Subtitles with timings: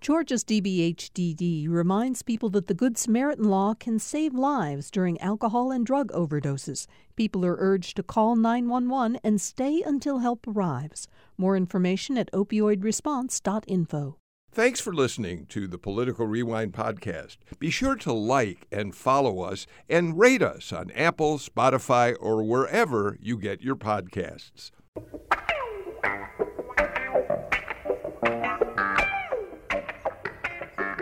[0.00, 5.84] Georgia's DBHDD reminds people that the Good Samaritan law can save lives during alcohol and
[5.84, 6.86] drug overdoses.
[7.16, 11.06] People are urged to call 911 and stay until help arrives.
[11.36, 14.16] More information at opioidresponse.info.
[14.52, 17.36] Thanks for listening to the Political Rewind podcast.
[17.58, 23.18] Be sure to like and follow us and rate us on Apple, Spotify, or wherever
[23.20, 24.70] you get your podcasts.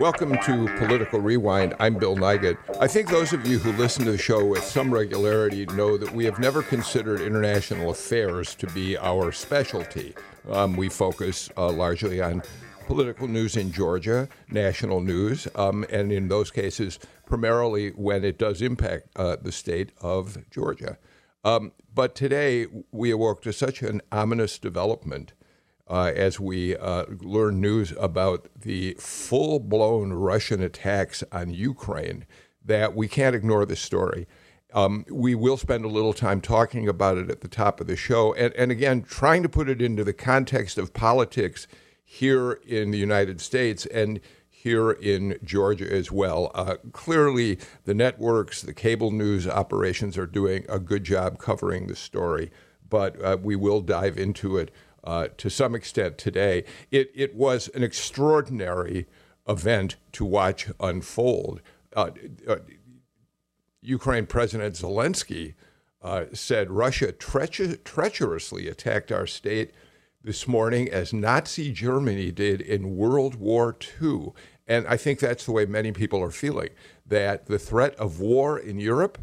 [0.01, 1.75] Welcome to Political Rewind.
[1.81, 2.57] I'm Bill Nigut.
[2.81, 6.13] I think those of you who listen to the show with some regularity know that
[6.13, 10.15] we have never considered international affairs to be our specialty.
[10.49, 12.45] Um, we focus uh, largely on
[12.87, 18.63] political news in Georgia, national news, um, and in those cases, primarily when it does
[18.63, 20.97] impact uh, the state of Georgia.
[21.43, 25.33] Um, but today, we awoke to such an ominous development
[25.89, 32.27] uh, as we uh, learn news about the full blown Russian attacks on Ukraine
[32.65, 34.27] that we can't ignore this story.
[34.75, 37.97] Um, we will spend a little time talking about it at the top of the
[37.97, 38.35] show.
[38.35, 41.67] And, and again, trying to put it into the context of politics
[42.05, 46.51] here in the United States and here in Georgia as well.
[46.55, 51.97] Uh, clearly, the networks, the cable news operations are doing a good job covering the
[51.97, 52.51] story,
[52.91, 54.71] but uh, we will dive into it
[55.05, 56.65] uh, to some extent today.
[56.91, 59.07] It, it was an extraordinary
[59.49, 61.61] event to watch unfold.
[61.97, 62.11] Uh,
[62.47, 62.57] uh,
[63.81, 65.55] Ukraine President Zelensky
[66.03, 69.73] uh, said Russia treacher- treacherously attacked our state
[70.23, 74.33] this morning as Nazi Germany did in World War II.
[74.67, 76.71] And I think that's the way many people are feeling
[77.07, 79.19] that the threat of war in Europe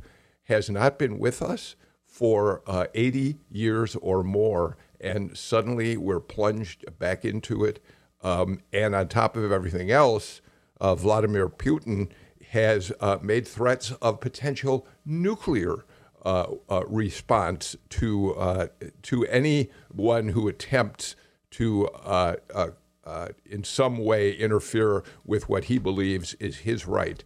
[0.46, 6.84] has not been with us for uh, 80 years or more and suddenly we're plunged
[6.98, 7.84] back into it.
[8.24, 10.42] Um, and on top of everything else,
[10.82, 12.10] uh, Vladimir Putin
[12.50, 15.86] has uh, made threats of potential nuclear
[16.24, 18.68] uh, uh response to uh,
[19.04, 21.16] to anyone who attempts
[21.52, 22.36] to, uh,
[23.46, 27.24] in some way, interfere with what he believes is his right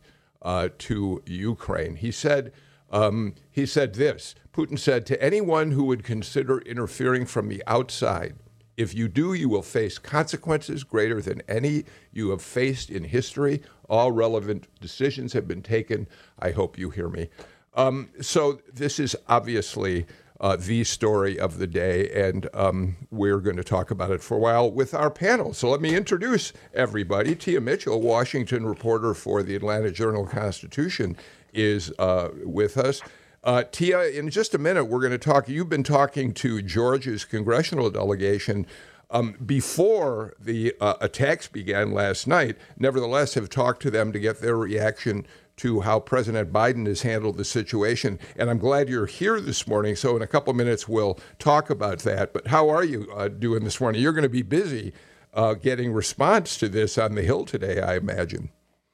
[0.77, 1.95] to Ukraine.
[1.95, 2.51] He said.
[2.91, 8.35] Um, he said this Putin said to anyone who would consider interfering from the outside,
[8.79, 11.83] if you do, you will face consequences greater than any
[12.13, 13.61] you have faced in history.
[13.89, 16.07] All relevant decisions have been taken.
[16.39, 17.29] I hope you hear me.
[17.73, 20.05] Um, so, this is obviously
[20.39, 24.37] uh, the story of the day, and um, we're going to talk about it for
[24.37, 25.53] a while with our panel.
[25.53, 27.35] So, let me introduce everybody.
[27.35, 31.17] Tia Mitchell, Washington reporter for the Atlanta Journal Constitution,
[31.53, 33.01] is uh, with us.
[33.43, 35.47] Uh, Tia, in just a minute, we're going to talk.
[35.47, 38.67] You've been talking to Georgia's congressional delegation
[39.11, 42.57] um, before the uh, attacks began last night.
[42.77, 45.25] Nevertheless, have talked to them to get their reaction
[45.57, 48.17] to how President Biden has handled the situation.
[48.37, 49.95] And I'm glad you're here this morning.
[49.95, 52.33] So, in a couple minutes, we'll talk about that.
[52.33, 54.01] But how are you uh, doing this morning?
[54.01, 54.93] You're going to be busy
[55.33, 58.49] uh, getting response to this on the Hill today, I imagine.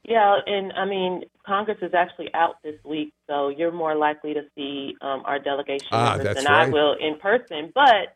[0.07, 4.41] Yeah, and I mean, Congress is actually out this week, so you're more likely to
[4.55, 6.67] see um, our delegation ah, members than right.
[6.67, 7.71] I will in person.
[7.73, 8.13] But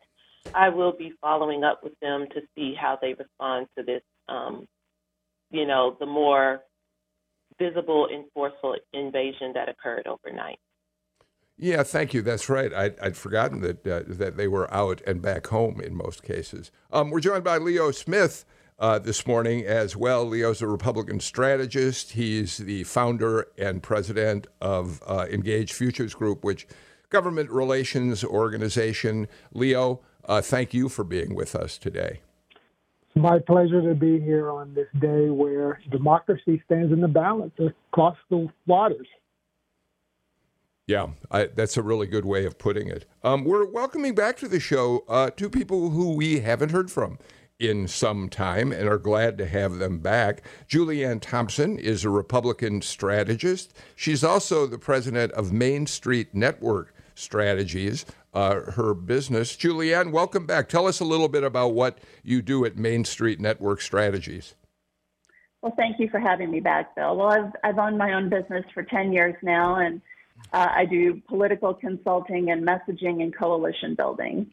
[0.54, 4.02] I will be following up with them to see how they respond to this.
[4.28, 4.68] Um,
[5.50, 6.60] you know, the more
[7.58, 10.60] visible and forceful invasion that occurred overnight.
[11.58, 12.22] Yeah, thank you.
[12.22, 12.72] That's right.
[12.72, 16.70] I'd, I'd forgotten that uh, that they were out and back home in most cases.
[16.92, 18.44] Um, we're joined by Leo Smith
[18.80, 20.24] uh, this morning as well.
[20.24, 22.12] Leo's a Republican strategist.
[22.12, 26.66] He's the founder and president of uh, Engaged Futures Group, which
[27.10, 29.28] government relations organization.
[29.52, 32.20] Leo, uh, thank you for being with us today.
[33.02, 37.52] It's my pleasure to be here on this day where democracy stands in the balance
[37.58, 39.06] across the waters.
[40.86, 43.04] Yeah, I, that's a really good way of putting it.
[43.22, 47.18] Um, we're welcoming back to the show uh, two people who we haven't heard from
[47.60, 50.42] in some time and are glad to have them back.
[50.68, 53.74] Julianne Thompson is a Republican strategist.
[53.94, 59.56] She's also the president of Main Street Network Strategies, uh, her business.
[59.56, 60.68] Julianne, welcome back.
[60.68, 64.54] Tell us a little bit about what you do at Main Street Network Strategies.
[65.60, 67.16] Well, thank you for having me back, Bill.
[67.16, 70.00] Well, I've, I've owned my own business for 10 years now, and
[70.54, 74.50] uh, I do political consulting and messaging and coalition building.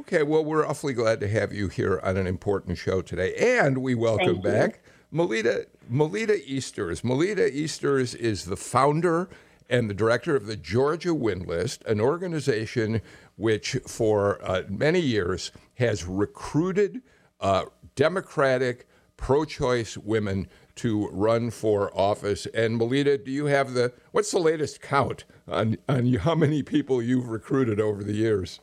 [0.00, 3.34] Okay, well, we're awfully glad to have you here on an important show today.
[3.34, 4.80] And we welcome back
[5.10, 7.02] Melita, Melita Easters.
[7.02, 9.28] Melita Easters is the founder
[9.68, 13.02] and the director of the Georgia Win List, an organization
[13.34, 17.02] which for uh, many years has recruited
[17.40, 17.64] uh,
[17.96, 18.86] Democratic
[19.16, 20.46] pro choice women
[20.76, 22.46] to run for office.
[22.54, 27.02] And Melita, do you have the what's the latest count on, on how many people
[27.02, 28.60] you've recruited over the years?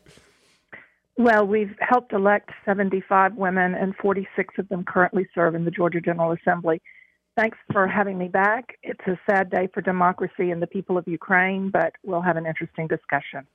[1.18, 6.02] Well, we've helped elect 75 women, and 46 of them currently serve in the Georgia
[6.02, 6.82] General Assembly.
[7.38, 8.78] Thanks for having me back.
[8.84, 12.46] It's a sad day for democracy and the people of Ukraine, but we'll have an
[12.46, 13.48] interesting discussion.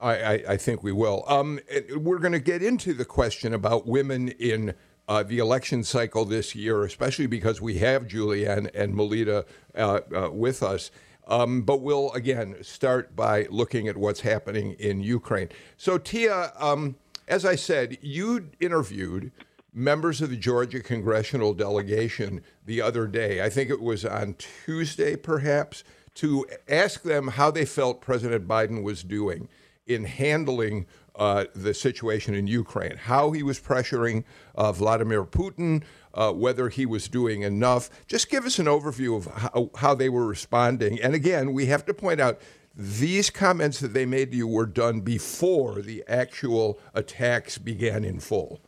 [0.00, 1.24] I, I, I think we will.
[1.26, 1.60] Um,
[1.96, 4.74] we're going to get into the question about women in
[5.08, 10.30] uh, the election cycle this year, especially because we have Julianne and Melita uh, uh,
[10.30, 10.90] with us.
[11.28, 15.50] Um, but we'll again start by looking at what's happening in Ukraine.
[15.76, 16.96] So, Tia, um,
[17.28, 19.30] as I said, you interviewed
[19.74, 23.42] members of the Georgia congressional delegation the other day.
[23.42, 24.34] I think it was on
[24.64, 25.84] Tuesday, perhaps,
[26.14, 29.48] to ask them how they felt President Biden was doing
[29.86, 34.24] in handling uh, the situation in Ukraine, how he was pressuring
[34.54, 35.82] uh, Vladimir Putin,
[36.18, 37.88] uh, whether he was doing enough.
[38.08, 41.00] Just give us an overview of how, how they were responding.
[41.00, 42.40] And again, we have to point out
[42.74, 48.18] these comments that they made to you were done before the actual attacks began in
[48.18, 48.60] full.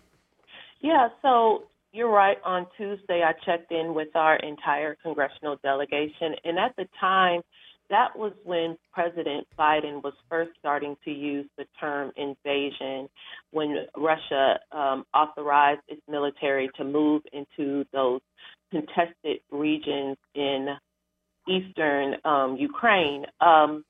[0.80, 2.38] Yeah, so you're right.
[2.44, 7.42] On Tuesday, I checked in with our entire congressional delegation, and at the time,
[7.90, 13.08] that was when President Biden was first starting to use the term invasion
[13.50, 18.20] when Russia um, authorized its military to move into those
[18.70, 20.68] contested regions in
[21.48, 23.26] eastern um, Ukraine.
[23.40, 23.84] Um,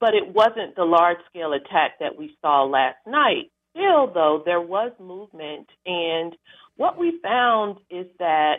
[0.00, 3.50] but it wasn't the large scale attack that we saw last night.
[3.70, 5.68] Still, though, there was movement.
[5.86, 6.34] And
[6.76, 8.56] what we found is that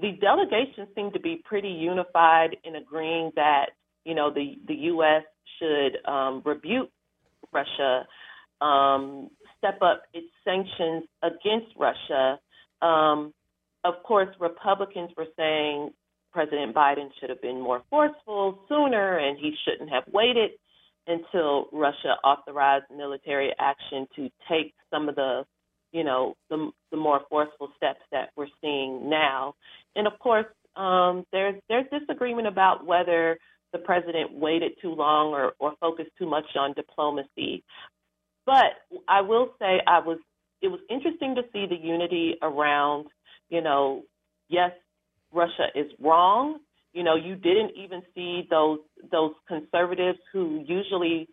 [0.00, 3.70] the delegation seemed to be pretty unified in agreeing that
[4.04, 5.22] you know the the U.S.
[5.58, 6.90] should um, rebuke
[7.52, 8.06] Russia,
[8.60, 12.38] um, step up its sanctions against Russia.
[12.80, 13.32] Um,
[13.84, 15.90] of course, Republicans were saying
[16.32, 20.50] President Biden should have been more forceful sooner, and he shouldn't have waited
[21.06, 25.44] until Russia authorized military action to take some of the
[25.92, 29.54] you know, the, the more forceful steps that we're seeing now.
[29.96, 30.46] And of course,
[30.76, 33.38] um, there's there's disagreement about whether
[33.72, 37.64] the president waited too long or, or focused too much on diplomacy.
[38.46, 38.72] But
[39.08, 40.18] I will say I was
[40.62, 43.06] it was interesting to see the unity around,
[43.48, 44.02] you know,
[44.48, 44.72] yes,
[45.32, 46.58] Russia is wrong.
[46.92, 48.80] You know, you didn't even see those
[49.10, 51.28] those conservatives who usually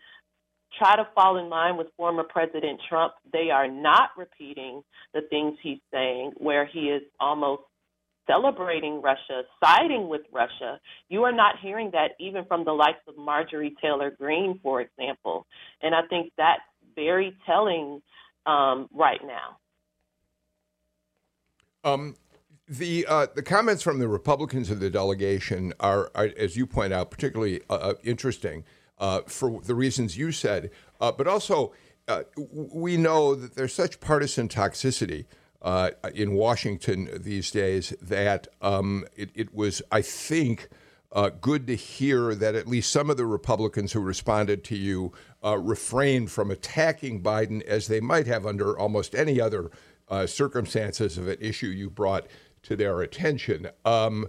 [0.77, 3.13] try to fall in line with former President Trump.
[3.31, 4.83] They are not repeating
[5.13, 7.63] the things he's saying, where he is almost
[8.27, 10.79] celebrating Russia, siding with Russia.
[11.09, 15.45] You are not hearing that even from the likes of Marjorie Taylor Greene, for example.
[15.81, 16.61] And I think that's
[16.95, 18.01] very telling
[18.45, 19.57] um, right now.
[21.83, 22.15] Um,
[22.67, 26.93] the uh, the comments from the Republicans of the delegation are, are as you point
[26.93, 28.63] out, particularly uh, uh interesting
[28.97, 30.71] uh, for the reasons you said,
[31.01, 31.73] uh, but also
[32.07, 35.25] uh, we know that there's such partisan toxicity
[35.61, 40.69] uh, in Washington these days that um, it, it, was, I think,
[41.11, 45.11] uh, good to hear that at least some of the Republicans who responded to you
[45.43, 49.71] uh, refrained from attacking Biden as they might have under almost any other
[50.27, 52.27] circumstances of an issue you brought
[52.61, 53.67] to their attention.
[53.83, 54.27] Um,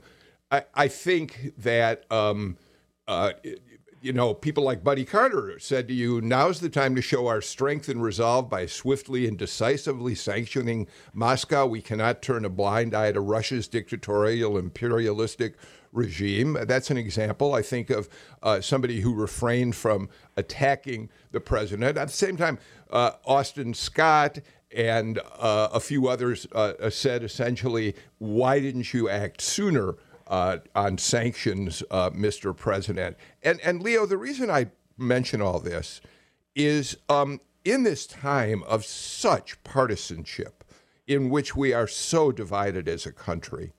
[0.50, 2.10] I, I, think that.
[2.10, 2.56] Um,
[3.08, 3.32] uh,
[4.00, 7.40] you know, people like Buddy Carter said to you, now's the time to show our
[7.40, 11.66] strength and resolve by swiftly and decisively sanctioning Moscow.
[11.66, 15.56] We cannot turn a blind eye to Russia's dictatorial, imperialistic
[15.92, 16.56] regime.
[16.62, 18.08] That's an example, I think, of
[18.42, 21.96] uh, somebody who refrained from attacking the president.
[21.96, 22.58] At the same time,
[22.90, 24.38] uh, Austin Scott
[24.74, 29.96] and uh, a few others uh, said essentially, why didn't you act sooner?
[30.26, 32.56] Uh, on sanctions, uh, Mr.
[32.56, 33.16] President.
[33.42, 34.66] And, and Leo, the reason I
[34.98, 36.00] mention all this
[36.54, 40.64] is um, in this time of such partisanship,
[41.06, 43.72] in which we are so divided as a country,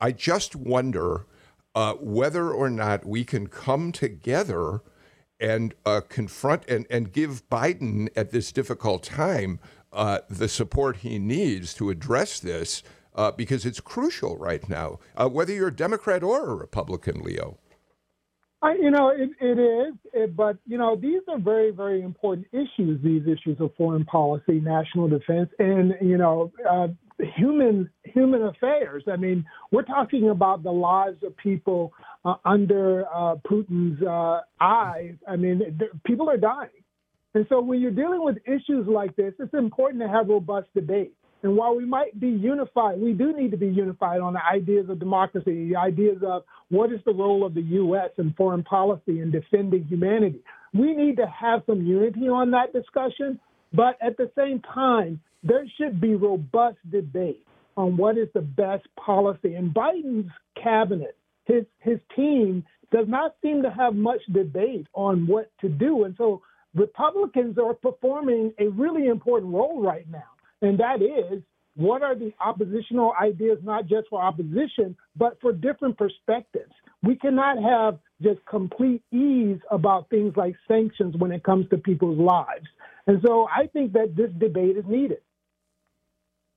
[0.00, 1.26] I just wonder
[1.74, 4.80] uh, whether or not we can come together
[5.38, 9.58] and uh, confront and, and give Biden at this difficult time
[9.92, 12.82] uh, the support he needs to address this
[13.14, 17.58] uh, because it's crucial right now, uh, whether you're a Democrat or a Republican, Leo.
[18.62, 22.46] I, you know, it, it is, it, but you know, these are very, very important
[22.52, 23.02] issues.
[23.02, 26.88] These issues of foreign policy, national defense, and you know, uh,
[27.36, 29.04] human human affairs.
[29.10, 31.94] I mean, we're talking about the lives of people
[32.26, 35.14] uh, under uh, Putin's uh, eyes.
[35.26, 36.68] I mean, people are dying,
[37.32, 41.14] and so when you're dealing with issues like this, it's important to have robust debate.
[41.42, 44.90] And while we might be unified, we do need to be unified on the ideas
[44.90, 48.10] of democracy, the ideas of what is the role of the U.S.
[48.18, 50.40] in foreign policy and defending humanity.
[50.74, 53.40] We need to have some unity on that discussion,
[53.72, 57.44] but at the same time, there should be robust debate
[57.76, 59.54] on what is the best policy.
[59.54, 60.30] And Biden's
[60.62, 61.16] cabinet,
[61.46, 66.04] his his team, does not seem to have much debate on what to do.
[66.04, 66.42] And so
[66.74, 70.30] Republicans are performing a really important role right now,
[70.62, 71.42] and that is
[71.76, 76.72] what are the oppositional ideas, not just for opposition, but for different perspectives.
[77.02, 82.18] We cannot have just complete ease about things like sanctions when it comes to people's
[82.18, 82.66] lives.
[83.06, 85.18] And so I think that this debate is needed.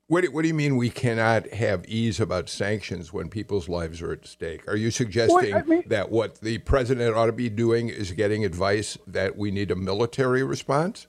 [0.08, 4.12] What, what do you mean we cannot have ease about sanctions when people's lives are
[4.12, 4.68] at stake?
[4.68, 8.12] Are you suggesting well, I mean, that what the president ought to be doing is
[8.12, 11.08] getting advice that we need a military response?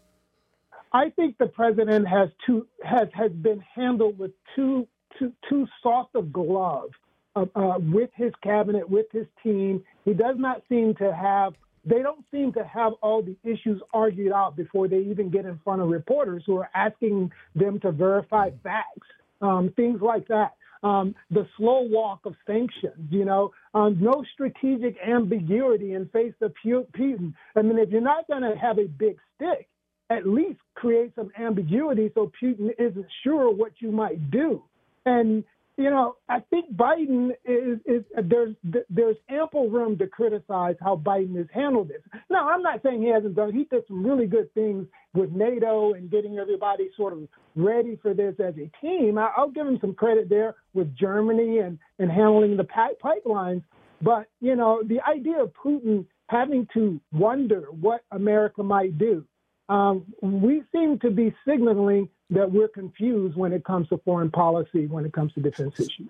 [0.95, 4.87] I think the president has too has has been handled with too
[5.19, 6.91] too too soft of glove
[7.35, 9.83] uh, uh, with his cabinet, with his team.
[10.05, 14.33] He does not seem to have they don't seem to have all the issues argued
[14.33, 18.51] out before they even get in front of reporters who are asking them to verify
[18.63, 19.09] facts,
[19.43, 20.53] um, things like that.
[20.85, 26.53] Um, the slow walk of sanctions, you know, um, no strategic ambiguity in face of
[26.65, 27.35] Putin.
[27.57, 29.69] I mean, if you're not going to have a big stick,
[30.11, 34.63] at least create some ambiguity so Putin isn't sure what you might do.
[35.07, 35.45] And
[35.77, 38.55] you know, I think Biden is, is there's
[38.89, 42.01] there's ample room to criticize how Biden has handled this.
[42.31, 43.53] Now, I'm not saying he hasn't done.
[43.53, 48.15] He did some really good things with NATO and getting everybody sort of ready for
[48.15, 49.19] this as a team.
[49.19, 53.65] I, will give him some credit there with Germany and and handling the pipelines.
[54.01, 59.25] But you know, the idea of Putin having to wonder what America might do,
[59.69, 64.87] um, we seem to be signaling that we're confused when it comes to foreign policy,
[64.87, 66.09] when it comes to defense issues.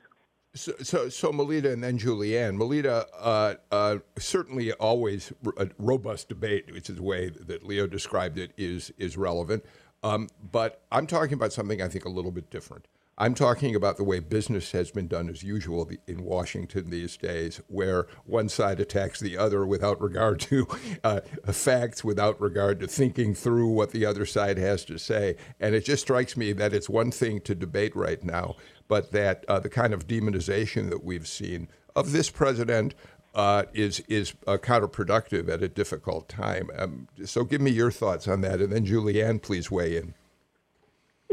[0.57, 2.57] So, so, so Melita and then Julianne.
[2.57, 8.39] Melita, uh, uh, certainly always a robust debate, which is the way that Leo described
[8.39, 9.65] it, is is relevant.
[10.05, 12.87] Um, but I'm talking about something I think a little bit different.
[13.17, 17.61] I'm talking about the way business has been done as usual in Washington these days,
[17.69, 20.67] where one side attacks the other without regard to
[21.05, 21.21] uh,
[21.53, 25.37] facts, without regard to thinking through what the other side has to say.
[25.61, 28.57] And it just strikes me that it's one thing to debate right now,
[28.89, 32.95] but that uh, the kind of demonization that we've seen of this president
[33.37, 36.71] uh, is is uh, counterproductive at a difficult time.
[36.77, 40.15] Um, so, give me your thoughts on that, and then Julianne, please weigh in.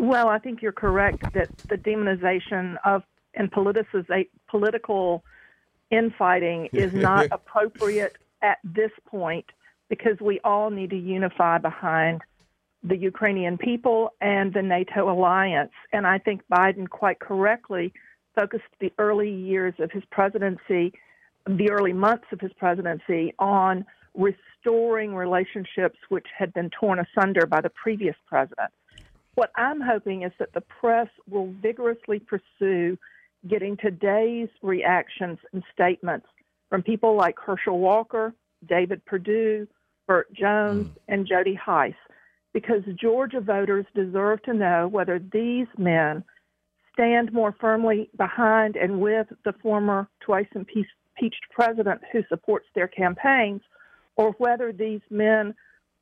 [0.01, 3.03] Well, I think you're correct that the demonization of
[3.35, 5.23] and politicization, political
[5.91, 9.45] infighting is not appropriate at this point
[9.89, 12.21] because we all need to unify behind
[12.81, 15.71] the Ukrainian people and the NATO alliance.
[15.93, 17.93] And I think Biden quite correctly
[18.33, 20.93] focused the early years of his presidency,
[21.45, 27.61] the early months of his presidency, on restoring relationships which had been torn asunder by
[27.61, 28.71] the previous president.
[29.35, 32.97] What I'm hoping is that the press will vigorously pursue
[33.47, 36.27] getting today's reactions and statements
[36.69, 38.33] from people like Herschel Walker,
[38.67, 39.67] David Perdue,
[40.07, 40.95] Burt Jones, mm.
[41.07, 41.93] and Jody Hice,
[42.53, 46.23] because Georgia voters deserve to know whether these men
[46.93, 53.61] stand more firmly behind and with the former twice impeached president who supports their campaigns,
[54.17, 55.55] or whether these men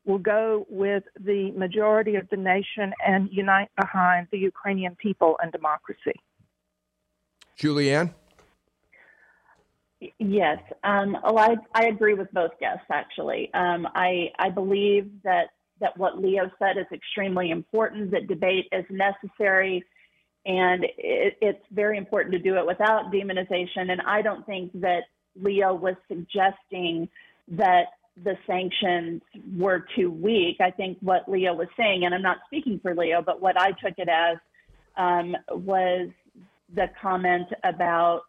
[0.06, 5.52] will go with the majority of the nation and unite behind the Ukrainian people and
[5.52, 6.20] democracy.
[7.60, 8.14] Julianne?
[10.18, 12.86] Yes, um, well, I, I agree with both guests.
[12.90, 15.48] Actually, um, I I believe that
[15.82, 18.12] that what Leo said is extremely important.
[18.12, 19.84] That debate is necessary,
[20.46, 23.92] and it, it's very important to do it without demonization.
[23.92, 25.04] And I don't think that
[25.36, 27.10] Leo was suggesting
[27.50, 27.88] that
[28.24, 29.22] the sanctions
[29.58, 30.58] were too weak.
[30.60, 33.72] I think what Leo was saying, and I'm not speaking for Leo, but what I
[33.72, 34.38] took it as
[34.98, 36.10] um, was
[36.76, 38.22] the comment about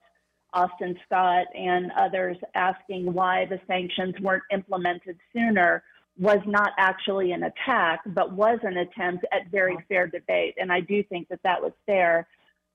[0.53, 5.83] Austin Scott and others asking why the sanctions weren't implemented sooner
[6.19, 10.55] was not actually an attack, but was an attempt at very fair debate.
[10.61, 12.27] And I do think that that was fair.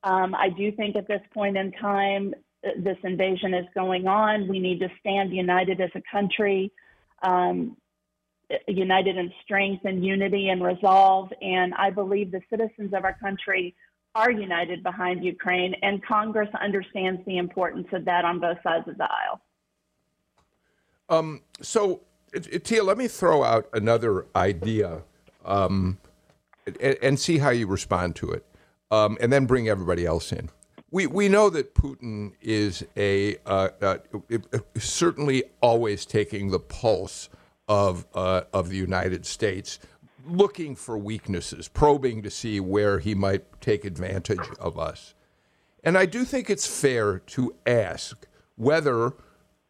[0.04, 2.34] Um, I do think at this point in time,
[2.78, 4.48] this invasion is going on.
[4.48, 6.72] We need to stand united as a country
[7.25, 7.75] um,
[8.67, 11.32] united in strength and unity and resolve.
[11.41, 13.75] And I believe the citizens of our country
[14.13, 18.98] are united behind Ukraine, and Congress understands the importance of that on both sides of
[18.98, 19.41] the aisle.
[21.10, 22.01] Um, so,
[22.63, 25.01] Tia, let me throw out another idea
[25.44, 25.98] um,
[26.65, 28.46] and, and, see how you respond to it.
[28.91, 30.50] um, and then bring everybody else in.
[30.96, 33.98] We, we know that Putin is a uh, uh,
[34.78, 37.28] certainly always taking the pulse
[37.68, 39.80] of uh, of the United States,
[40.25, 45.16] looking for weaknesses, probing to see where he might take advantage of us.
[45.84, 48.25] And I do think it's fair to ask
[48.56, 49.16] whether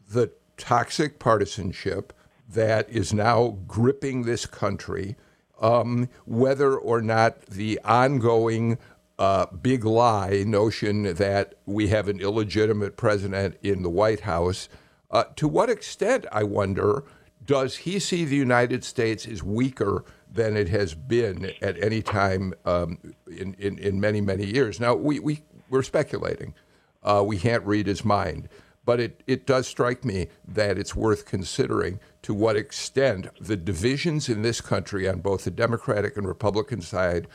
[0.08, 2.14] the toxic partisanship
[2.48, 5.16] that is now gripping this country,
[5.60, 8.78] um, whether or not the ongoing
[9.18, 14.70] uh, big lie notion that we have an illegitimate president in the White House,
[15.12, 17.04] uh, to what extent, I wonder,
[17.46, 22.54] does he see the United States as weaker than it has been at any time
[22.66, 24.80] um, in, in, in, many, many years?
[24.80, 26.54] Now, we, we, we're speculating.
[27.04, 28.50] Uh, we can't read his mind.
[28.84, 34.30] But it, it does strike me that it's worth considering to what extent the divisions
[34.30, 37.28] in this country on both the Democratic and Republican side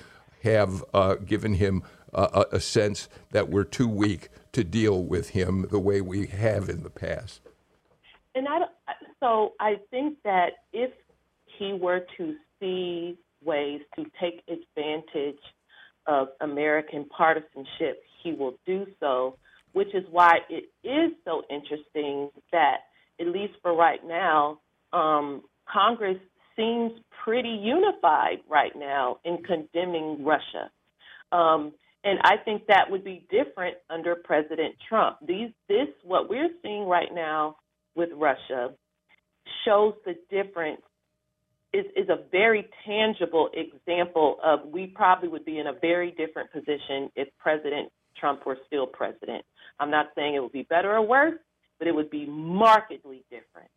[0.42, 1.82] have uh, given him
[2.12, 6.82] a sense that we're too weak to deal with him the way we have in
[6.82, 7.40] the past.
[8.34, 8.58] And I
[9.20, 10.90] so I think that if
[11.56, 15.38] he were to see ways to take advantage
[16.06, 19.36] of American partisanship, he will do so
[19.72, 22.78] which is why it is so interesting that,
[23.20, 24.58] at least for right now,
[24.92, 26.18] um, Congress
[26.60, 26.92] seems
[27.24, 30.70] pretty unified right now in condemning Russia.
[31.32, 35.18] Um, and I think that would be different under President Trump.
[35.26, 37.56] These, this, what we're seeing right now
[37.94, 38.70] with Russia,
[39.64, 40.82] shows the difference.
[41.72, 46.50] Is, is a very tangible example of we probably would be in a very different
[46.50, 49.44] position if President Trump were still president.
[49.78, 51.38] I'm not saying it would be better or worse,
[51.78, 53.70] but it would be markedly different.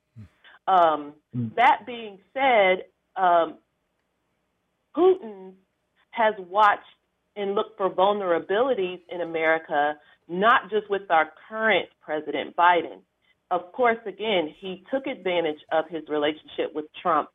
[0.68, 1.54] Um, mm.
[1.56, 3.58] That being said, um,
[4.96, 5.54] Putin
[6.12, 6.82] has watched
[7.36, 9.96] and looked for vulnerabilities in America,
[10.28, 13.00] not just with our current President Biden.
[13.52, 17.30] Of course, again, he took advantage of his relationship with Trump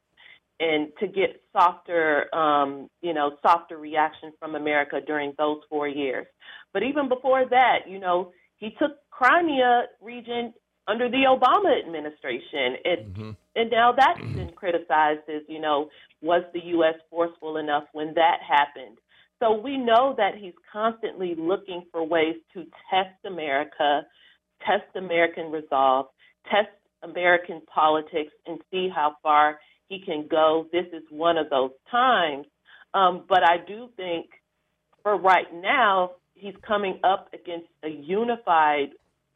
[0.61, 6.27] and to get softer, um, you know, softer reaction from America during those four years.
[6.73, 10.53] But even before that, you know, he took Crimea region
[10.89, 13.31] under the Obama administration, and mm-hmm.
[13.55, 15.89] and now that's been criticized as you know,
[16.23, 16.95] was the U.S.
[17.11, 18.99] forceful enough when that happened?
[19.41, 24.03] So we know that he's constantly looking for ways to test America,
[24.67, 26.07] test American resolve,
[26.51, 26.71] test
[27.03, 30.67] American politics, and see how far he can go.
[30.73, 32.47] This is one of those times.
[32.95, 34.27] Um, but I do think
[35.03, 38.89] for right now, he's coming up against a unified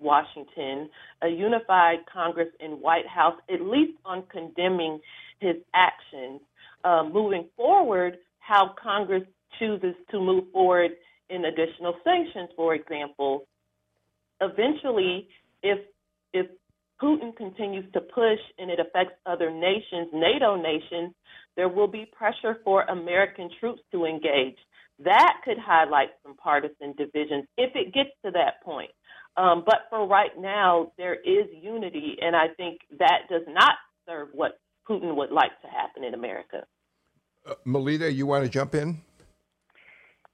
[0.03, 0.91] Washington,
[1.23, 5.01] a unified Congress and White House, at least on condemning
[5.41, 6.41] his actions.
[6.85, 9.23] Uh, moving forward, how Congress
[9.59, 10.93] chooses to move forward
[11.31, 13.47] in additional sanctions, for example.
[14.41, 15.29] Eventually,
[15.63, 15.79] if
[16.33, 16.47] if
[17.01, 21.13] Putin continues to push and it affects other nations, NATO nations,
[21.57, 24.57] there will be pressure for American troops to engage.
[25.05, 28.91] That could highlight some partisan divisions if it gets to that point.
[29.37, 33.75] Um, but for right now, there is unity, and I think that does not
[34.07, 36.65] serve what Putin would like to happen in America.
[37.49, 39.01] Uh, Melita, you want to jump in?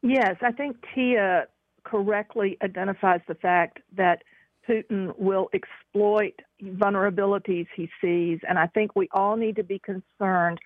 [0.02, 1.46] Yes, I think Tia
[1.84, 4.22] correctly identifies the fact that
[4.68, 8.38] Putin will exploit vulnerabilities he sees.
[8.48, 10.58] And I think we all need to be concerned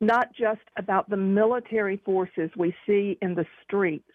[0.00, 4.08] not just about the military forces we see in the streets,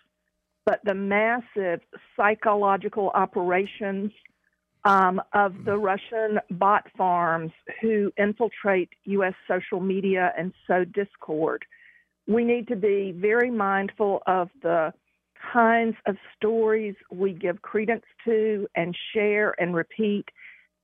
[0.68, 1.80] but the massive
[2.18, 4.12] psychological operations
[4.84, 9.34] um, of the Russian bot farms who infiltrate U.S.
[9.48, 11.64] social media and sow discord.
[12.28, 14.94] We need to be very mindful of the
[15.54, 20.26] kinds of stories we give credence to and share and repeat,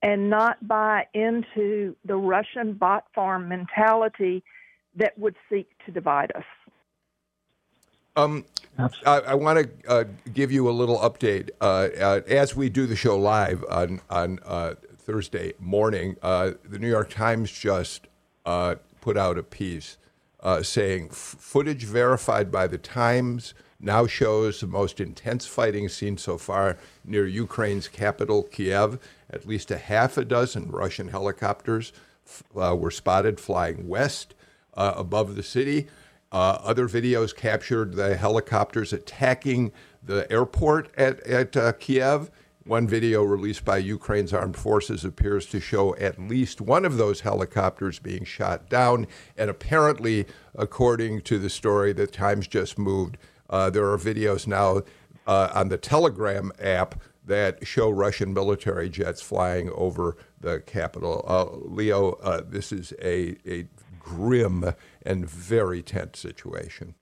[0.02, 4.42] and not buy into the Russian bot farm mentality
[4.96, 6.44] that would seek to divide us.
[8.16, 8.44] Um,
[8.78, 11.50] I, I want to uh, give you a little update.
[11.60, 16.78] Uh, uh, as we do the show live on, on uh, Thursday morning, uh, the
[16.78, 18.06] New York Times just
[18.46, 19.96] uh, put out a piece
[20.62, 26.78] saying footage verified by the Times now shows the most intense fighting seen so far
[27.04, 28.98] near Ukraine's capital, Kiev.
[29.30, 31.92] At least a half a dozen Russian helicopters
[32.52, 34.34] were spotted flying west
[34.74, 35.88] uh, above the city.
[36.34, 42.30] Uh, other videos captured the helicopters attacking the airport at, at uh, Kiev.
[42.64, 47.20] One video released by Ukraine's armed forces appears to show at least one of those
[47.20, 49.06] helicopters being shot down.
[49.38, 53.16] And apparently, according to the story that Times just moved,
[53.50, 54.70] Uh, there are videos now
[55.26, 56.90] uh, on the Telegram app
[57.26, 61.14] that show Russian military jets flying over the capital.
[61.28, 61.44] Uh,
[61.78, 63.66] Leo, uh, this is a, a
[64.00, 64.58] grim
[65.04, 66.94] and very tense situation.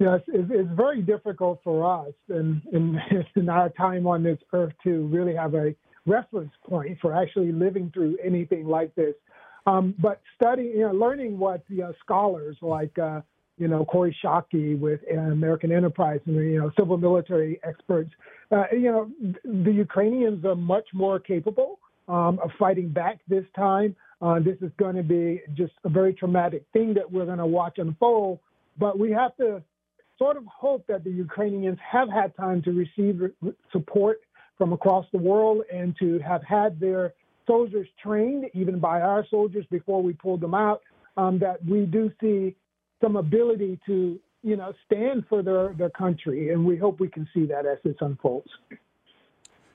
[0.00, 2.98] Yes, it's, very difficult for us in, in,
[3.36, 5.74] in our time on this earth to really have a
[6.06, 9.14] reference point for actually living through anything like this.
[9.66, 13.22] Um, but studying, you know, learning what the uh, scholars like, uh,
[13.56, 18.10] you know, Kori Schake with American Enterprise and, you know, civil military experts,
[18.50, 19.10] uh, you know,
[19.44, 23.94] the Ukrainians are much more capable um, of fighting back this time.
[24.20, 27.46] Uh, this is going to be just a very traumatic thing that we're going to
[27.46, 28.38] watch unfold.
[28.78, 29.62] But we have to
[30.18, 33.20] sort of hope that the Ukrainians have had time to receive
[33.72, 34.20] support
[34.56, 37.12] from across the world and to have had their
[37.46, 40.82] soldiers trained, even by our soldiers before we pulled them out,
[41.16, 42.54] um, that we do see
[43.02, 46.50] some ability to, you know, stand for their, their country.
[46.52, 48.48] And we hope we can see that as this unfolds.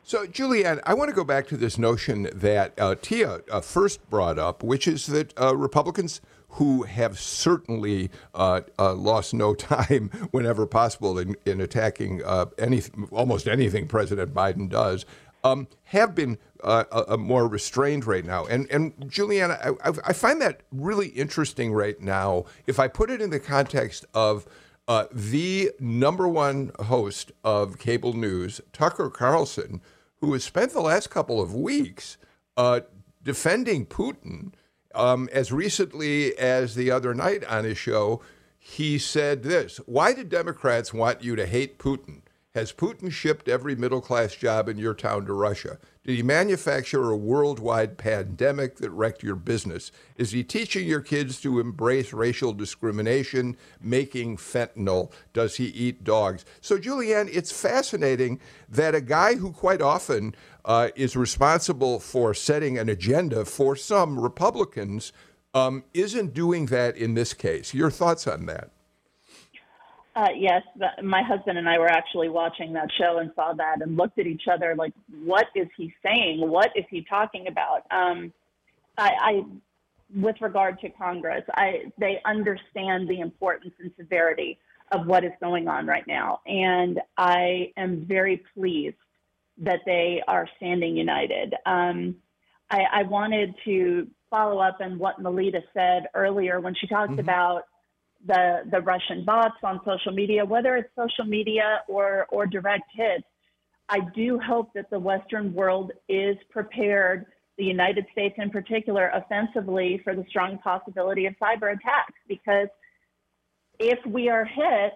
[0.03, 4.09] So, Julianne, I want to go back to this notion that uh, Tia uh, first
[4.09, 6.21] brought up, which is that uh, Republicans
[6.53, 12.81] who have certainly uh, uh, lost no time whenever possible in, in attacking uh, any,
[13.11, 15.05] almost anything President Biden does,
[15.43, 18.45] um, have been uh, more restrained right now.
[18.45, 22.43] And, and Julianne, I, I, find that really interesting right now.
[22.67, 24.45] If I put it in the context of
[24.89, 29.81] uh, the number one host of cable news, Tucker Carlson,
[30.19, 32.17] who has spent the last couple of weeks
[32.57, 32.81] uh,
[33.21, 34.51] defending Putin.
[34.95, 38.21] Um, as recently as the other night on his show,
[38.57, 42.23] he said this Why do Democrats want you to hate Putin?
[42.55, 45.77] Has Putin shipped every middle class job in your town to Russia?
[46.09, 49.91] Did he manufacture a worldwide pandemic that wrecked your business?
[50.17, 55.11] Is he teaching your kids to embrace racial discrimination, making fentanyl?
[55.33, 56.45] Does he eat dogs?
[56.61, 60.33] So, Julianne, it's fascinating that a guy who quite often
[60.65, 65.13] uh, is responsible for setting an agenda for some Republicans
[65.53, 67.71] um, isn't doing that in this case.
[67.71, 68.71] Your thoughts on that?
[70.15, 70.63] Uh, yes,
[71.03, 74.27] my husband and I were actually watching that show and saw that and looked at
[74.27, 74.93] each other like,
[75.23, 76.41] what is he saying?
[76.41, 77.83] What is he talking about?
[77.91, 78.33] Um,
[78.97, 79.43] I, I,
[80.15, 84.57] with regard to Congress, I, they understand the importance and severity
[84.91, 86.41] of what is going on right now.
[86.47, 88.97] And I am very pleased
[89.59, 91.53] that they are standing united.
[91.65, 92.15] Um,
[92.71, 97.19] I, I, wanted to follow up on what Melita said earlier when she talked mm-hmm.
[97.19, 97.63] about
[98.25, 103.23] the the Russian bots on social media, whether it's social media or or direct hits.
[103.89, 107.25] I do hope that the Western world is prepared,
[107.57, 112.13] the United States in particular, offensively for the strong possibility of cyber attacks.
[112.27, 112.67] Because
[113.79, 114.93] if we are hit,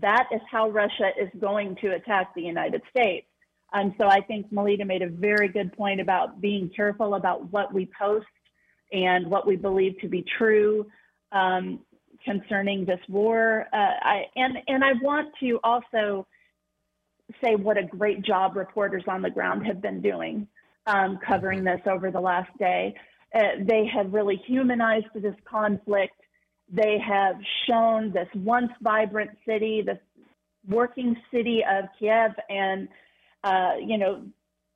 [0.00, 3.26] that is how Russia is going to attack the United States.
[3.72, 7.72] And so I think Melita made a very good point about being careful about what
[7.72, 8.26] we post
[8.92, 10.86] and what we believe to be true.
[11.32, 11.80] Um,
[12.24, 13.66] concerning this war.
[13.72, 16.26] Uh, I, and, and I want to also
[17.42, 20.46] say what a great job reporters on the ground have been doing
[20.86, 22.94] um, covering this over the last day.
[23.34, 26.14] Uh, they have really humanized this conflict.
[26.72, 27.36] They have
[27.68, 29.98] shown this once vibrant city, this
[30.68, 32.88] working city of Kiev, and
[33.44, 34.22] uh, you know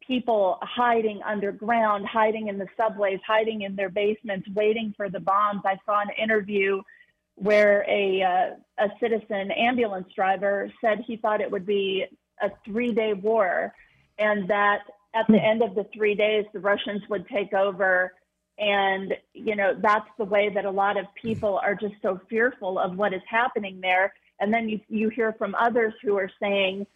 [0.07, 5.63] people hiding underground, hiding in the subways, hiding in their basements, waiting for the bombs.
[5.65, 6.83] I saw an interview
[7.37, 12.05] where a, uh, a citizen ambulance driver said he thought it would be
[12.41, 13.73] a three day war
[14.19, 14.81] and that
[15.15, 18.13] at the end of the three days, the Russians would take over.
[18.59, 22.79] And, you know, that's the way that a lot of people are just so fearful
[22.79, 24.13] of what is happening there.
[24.41, 26.87] And then you, you hear from others who are saying,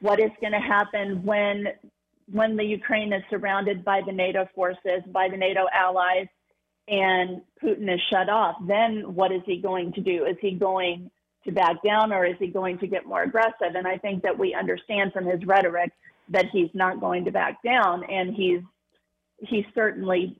[0.00, 1.68] what is going to happen when
[2.30, 6.28] when the Ukraine is surrounded by the NATO forces, by the NATO allies,
[6.88, 10.24] and Putin is shut off, then what is he going to do?
[10.24, 11.10] Is he going
[11.44, 13.74] to back down or is he going to get more aggressive?
[13.74, 15.92] And I think that we understand from his rhetoric
[16.28, 18.60] that he's not going to back down and he's
[19.38, 20.36] he certainly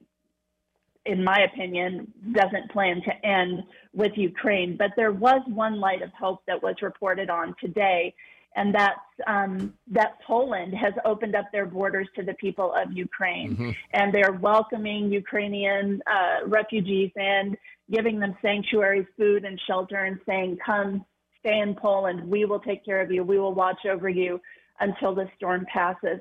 [1.04, 6.10] in my opinion doesn't plan to end with Ukraine but there was one light of
[6.12, 8.14] hope that was reported on today
[8.54, 13.52] and that's um, that Poland has opened up their borders to the people of Ukraine,
[13.52, 13.70] mm-hmm.
[13.92, 17.56] and they're welcoming Ukrainian uh, refugees and
[17.90, 21.04] giving them sanctuary, food, and shelter, and saying, "Come,
[21.40, 22.28] stay in Poland.
[22.28, 23.22] We will take care of you.
[23.24, 24.40] We will watch over you
[24.80, 26.20] until the storm passes."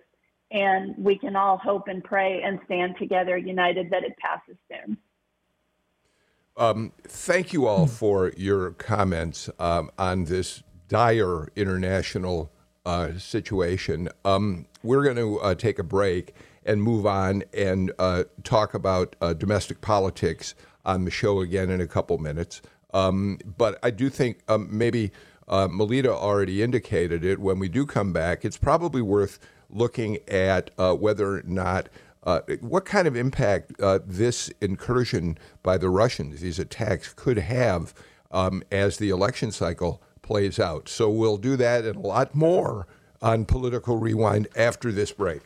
[0.51, 4.97] And we can all hope and pray and stand together, united, that it passes soon.
[6.57, 12.51] Um, thank you all for your comments um, on this dire international
[12.85, 14.09] uh, situation.
[14.25, 19.15] Um, we're going to uh, take a break and move on and uh, talk about
[19.21, 22.61] uh, domestic politics on the show again in a couple minutes.
[22.93, 25.13] Um, but I do think um, maybe
[25.47, 27.39] uh, Melita already indicated it.
[27.39, 31.87] When we do come back, it's probably worth looking at uh, whether or not.
[32.59, 33.71] What kind of impact
[34.05, 37.93] this incursion by the Russians, these attacks, could have
[38.29, 40.87] um, as the election cycle plays out.
[40.87, 42.87] So we'll do that and a lot more
[43.21, 45.41] on Political Rewind after this break.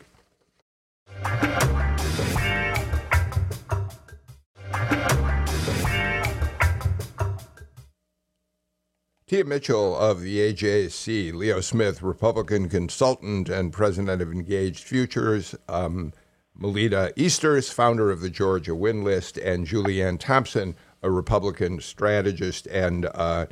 [9.26, 16.12] Tia Mitchell of the AJC, Leo Smith, Republican consultant and president of Engaged Futures, um,
[16.54, 23.06] Melita Easters, founder of the Georgia Win List, and Julianne Thompson, a Republican strategist and
[23.14, 23.46] uh,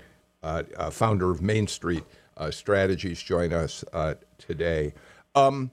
[0.91, 2.05] founder of Main Street
[2.37, 4.95] uh, Strategies, join us uh, today.
[5.35, 5.71] Um,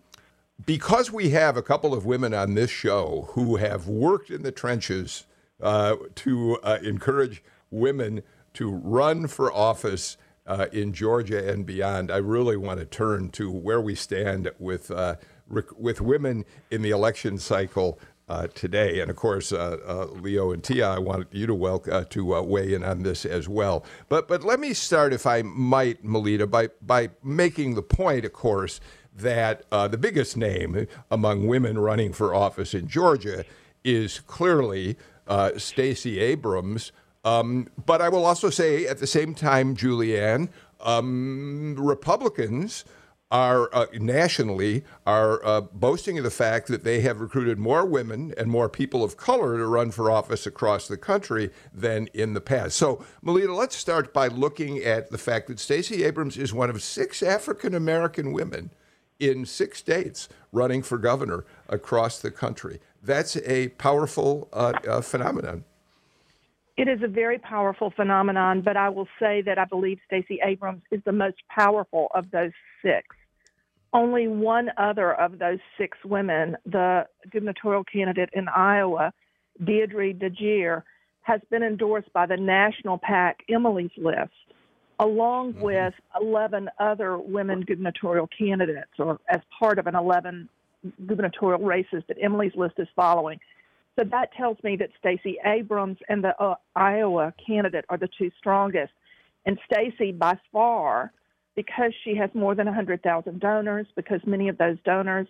[0.65, 4.51] because we have a couple of women on this show who have worked in the
[4.51, 5.25] trenches
[5.61, 8.21] uh, to encourage women
[8.53, 13.51] to run for office uh, in Georgia and beyond, I really want to turn to
[13.51, 15.15] where we stand with uh,
[15.47, 17.99] rec- with women in the election cycle
[18.31, 19.01] uh, today.
[19.01, 22.41] And of course, uh, uh, Leo and Tia, I want you to welcome uh, to
[22.41, 23.83] weigh in on this as well.
[24.07, 28.31] But but let me start, if I might, Melita, by by making the point, of
[28.31, 28.79] course,
[29.13, 33.43] that the biggest name among women running for office in Georgia
[33.83, 34.95] is clearly
[35.57, 36.93] Stacey Abrams.
[37.23, 42.85] Um, but I will also say at the same time, Julianne, um, Republicans
[43.31, 48.33] are uh, nationally are uh, boasting of the fact that they have recruited more women
[48.37, 52.41] and more people of color to run for office across the country than in the
[52.41, 52.75] past.
[52.75, 56.83] So, Melita, let's start by looking at the fact that Stacey Abrams is one of
[56.83, 58.71] six African American women
[59.19, 62.81] in six states running for governor across the country.
[63.01, 65.63] That's a powerful uh, uh phenomenon.
[66.77, 70.81] It is a very powerful phenomenon, but I will say that I believe Stacey Abrams
[70.89, 73.05] is the most powerful of those six.
[73.93, 79.13] Only one other of those six women, the gubernatorial candidate in Iowa,
[79.61, 80.83] Deidre DeJear,
[81.23, 84.31] has been endorsed by the national PAC Emily's List,
[84.99, 85.61] along mm-hmm.
[85.61, 90.47] with 11 other women gubernatorial candidates, or as part of an 11
[91.05, 93.39] gubernatorial races that Emily's List is following.
[93.99, 98.31] So that tells me that Stacey Abrams and the uh, Iowa candidate are the two
[98.37, 98.93] strongest.
[99.45, 101.11] And Stacey, by far,
[101.55, 105.27] because she has more than 100,000 donors, because many of those donors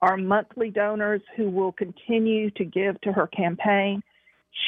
[0.00, 4.02] are monthly donors who will continue to give to her campaign,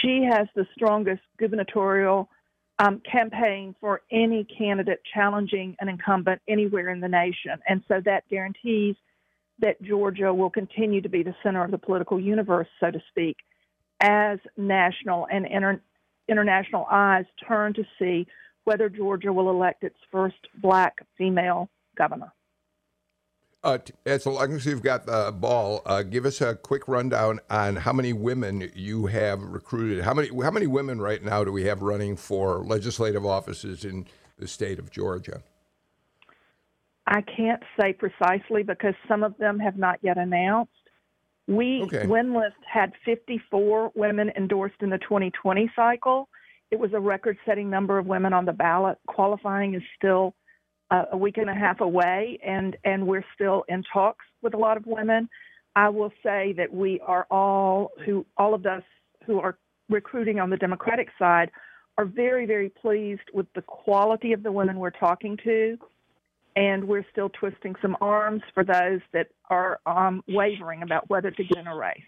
[0.03, 2.29] she has the strongest gubernatorial
[2.79, 7.53] um, campaign for any candidate challenging an incumbent anywhere in the nation.
[7.69, 8.97] And so that guarantees
[9.61, 13.37] that Georgia will continue to be the center of the political universe, so to speak,
[14.01, 15.81] as national and inter-
[16.29, 18.27] international eyes turn to see
[18.66, 22.33] whether Georgia will elect its first black female governor.
[23.64, 27.76] Uh, as long as you've got the ball, uh, give us a quick rundown on
[27.76, 30.05] how many women you have recruited.
[30.05, 34.07] How many how many women right now do we have running for legislative offices in
[34.38, 35.42] the state of Georgia?
[37.07, 40.72] I can't say precisely because some of them have not yet announced.
[41.48, 42.05] We, okay.
[42.05, 46.29] WinList, had 54 women endorsed in the 2020 cycle.
[46.70, 48.98] It was a record setting number of women on the ballot.
[49.07, 50.35] Qualifying is still
[50.90, 54.59] uh, a week and a half away, and, and we're still in talks with a
[54.59, 55.29] lot of women.
[55.74, 58.83] I will say that we are all who all of us
[59.26, 61.50] who are recruiting on the Democratic side
[61.98, 65.79] are very, very pleased with the quality of the women we're talking to
[66.57, 71.44] and we're still twisting some arms for those that are um, wavering about whether to
[71.44, 72.00] get in a race.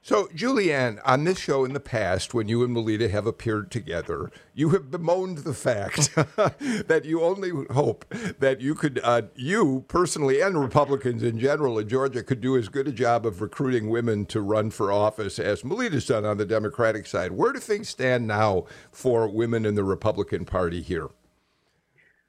[0.00, 4.30] So, Julianne, on this show in the past, when you and Melita have appeared together,
[4.54, 8.08] you have bemoaned the fact that you only hope
[8.38, 12.68] that you could, uh, you personally and Republicans in general in Georgia, could do as
[12.68, 16.46] good a job of recruiting women to run for office as Melita's done on the
[16.46, 17.32] Democratic side.
[17.32, 21.08] Where do things stand now for women in the Republican Party here?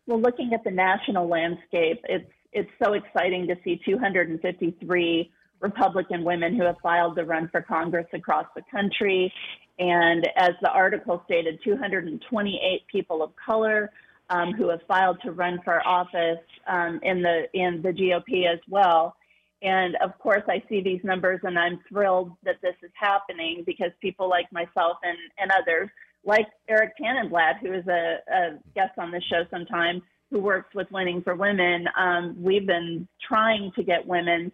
[0.06, 6.56] Well, looking at the national landscape, it's it's so exciting to see 253 Republican women
[6.56, 9.32] who have filed to run for Congress across the country.
[9.78, 13.92] And as the article stated, 228 people of color
[14.30, 18.60] um, who have filed to run for office um, in the in the GOP as
[18.70, 19.16] well.
[19.62, 23.92] And of course, I see these numbers, and I'm thrilled that this is happening because
[24.02, 25.90] people like myself and, and others
[26.24, 30.90] like Eric Tanenblatt, who is a, a guest on this show sometime, who works with
[30.92, 31.88] Winning for Women.
[31.98, 34.52] Um, we've been trying to get women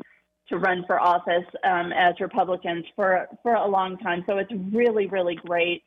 [0.50, 4.24] to run for office um, as Republicans for for a long time.
[4.28, 5.84] So it's really, really great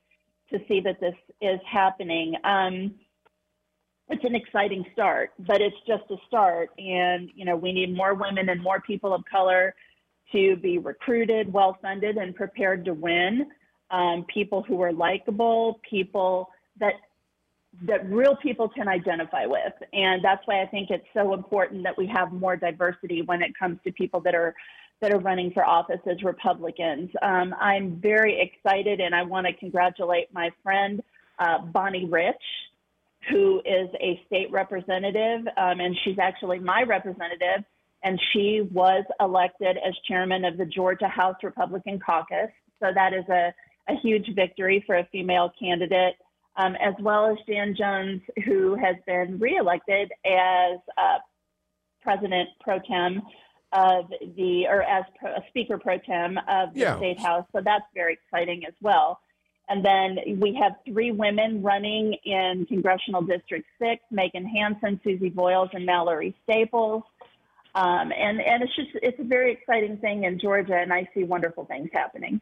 [0.51, 2.35] to see that this is happening.
[2.45, 2.95] Um,
[4.09, 6.71] it's an exciting start, but it's just a start.
[6.79, 9.75] And, you know, we need more women and more people of color
[10.33, 13.47] to be recruited, well funded, and prepared to win.
[13.91, 16.95] Um, people who are likable, people that
[17.87, 19.73] that real people can identify with.
[19.93, 23.57] And that's why I think it's so important that we have more diversity when it
[23.59, 24.55] comes to people that are
[25.01, 27.09] that are running for office as Republicans.
[27.23, 31.01] Um, I'm very excited, and I want to congratulate my friend
[31.39, 32.43] uh, Bonnie Rich
[33.31, 37.65] who is a state representative, um, and she's actually my representative.
[38.05, 42.51] And she was elected as chairman of the Georgia House Republican Caucus.
[42.81, 43.53] So that is a,
[43.89, 46.15] a huge victory for a female candidate,
[46.59, 51.19] um, as well as Jan Jones, who has been reelected as uh,
[52.03, 53.23] president pro tem
[53.73, 56.97] of the, or as pro, Speaker pro tem of the yeah.
[56.97, 57.47] state house.
[57.55, 59.21] So that's very exciting as well.
[59.69, 65.69] And then we have three women running in Congressional District 6, Megan Hanson, Susie Voyles,
[65.75, 67.03] and Mallory Staples.
[67.75, 71.23] Um, and, and it's just, it's a very exciting thing in Georgia, and I see
[71.23, 72.41] wonderful things happening.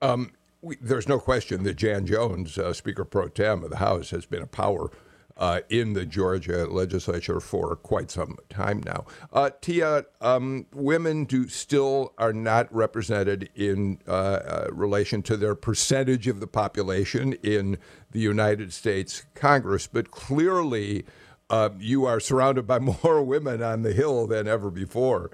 [0.00, 4.10] Um, we, there's no question that Jan Jones, uh, Speaker pro tem of the House,
[4.10, 4.90] has been a power
[5.36, 9.06] uh, in the Georgia legislature for quite some time now.
[9.32, 15.54] Uh, Tia, um, women do still are not represented in uh, uh, relation to their
[15.54, 17.78] percentage of the population in
[18.10, 21.06] the United States Congress, but clearly
[21.48, 25.30] uh, you are surrounded by more women on the Hill than ever before.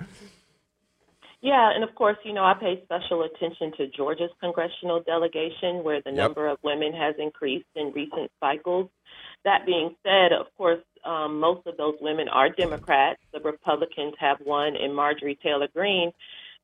[1.42, 6.00] Yeah, and of course, you know, I pay special attention to Georgia's congressional delegation, where
[6.00, 6.16] the yep.
[6.16, 8.88] number of women has increased in recent cycles.
[9.44, 13.20] That being said, of course, um, most of those women are Democrats.
[13.32, 16.12] The Republicans have one in Marjorie Taylor Greene.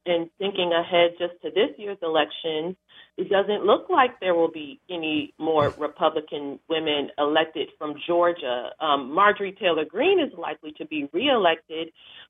[0.05, 2.77] And thinking ahead just to this year's election,
[3.19, 8.71] it doesn't look like there will be any more Republican women elected from Georgia.
[8.81, 11.89] Um, Marjorie Taylor Greene is likely to be reelected,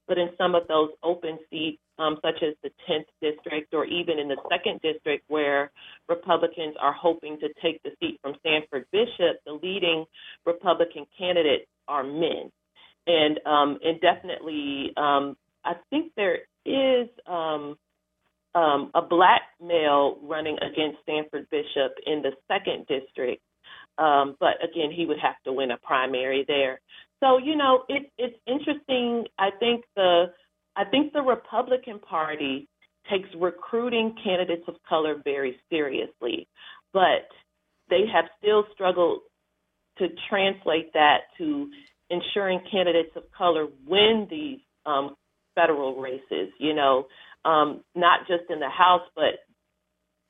[0.09, 4.18] but in some of those open seats, um, such as the 10th district or even
[4.18, 5.71] in the 2nd district, where
[6.09, 10.05] Republicans are hoping to take the seat from Sanford Bishop, the leading
[10.45, 12.51] Republican candidates are men.
[13.07, 17.77] And, um, and definitely, um, I think there is um,
[18.55, 23.43] um, a black male running against Sanford Bishop in the second district.
[23.99, 26.81] Um, but again, he would have to win a primary there.
[27.21, 29.25] So you know, it, it's interesting.
[29.38, 30.27] I think the
[30.77, 32.69] I think the Republican Party
[33.11, 36.49] takes recruiting candidates of color very seriously,
[36.93, 37.29] but
[37.91, 39.21] they have still struggled
[39.99, 41.69] to translate that to
[42.11, 45.15] ensuring candidates of color win these um,
[45.55, 46.51] federal races.
[46.59, 47.07] You know,
[47.44, 49.40] um, not just in the House, but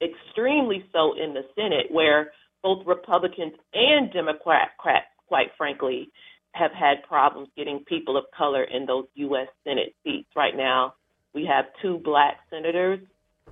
[0.03, 6.11] extremely so in the Senate, where both Republicans and Democrats, quite frankly,
[6.55, 9.49] have had problems getting people of color in those U.S.
[9.65, 10.29] Senate seats.
[10.37, 10.95] Right now,
[11.35, 13.01] we have two black senators,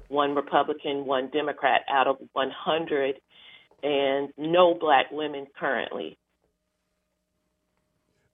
[0.08, 3.14] one Republican, one Democrat out of 100,
[3.82, 6.18] and no black women currently.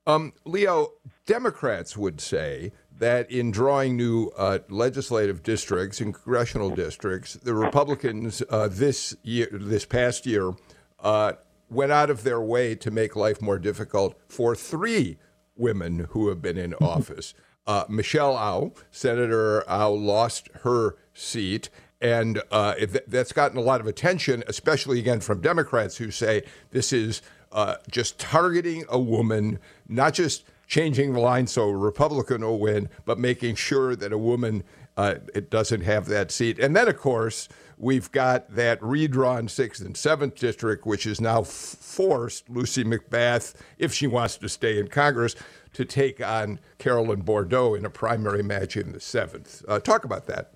[0.06, 0.92] Um, Leo,
[1.26, 8.42] Democrats would say that in drawing new uh, legislative districts and congressional districts, the Republicans
[8.48, 10.52] uh, this year, this past year,
[11.00, 11.32] uh,
[11.68, 15.18] went out of their way to make life more difficult for three
[15.56, 17.34] women who have been in office.
[17.66, 21.68] Uh, Michelle Au, Senator Au, lost her seat.
[22.00, 22.74] And uh,
[23.08, 27.76] that's gotten a lot of attention, especially again from Democrats who say this is uh,
[27.90, 33.18] just targeting a woman, not just changing the line so a Republican will win, but
[33.18, 34.64] making sure that a woman
[34.96, 36.58] uh, it doesn't have that seat.
[36.58, 41.42] And then, of course, we've got that redrawn sixth and seventh district, which is now
[41.42, 45.36] forced Lucy McBath, if she wants to stay in Congress,
[45.74, 49.62] to take on Carolyn Bourdeaux in a primary match in the seventh.
[49.68, 50.52] Uh, talk about that.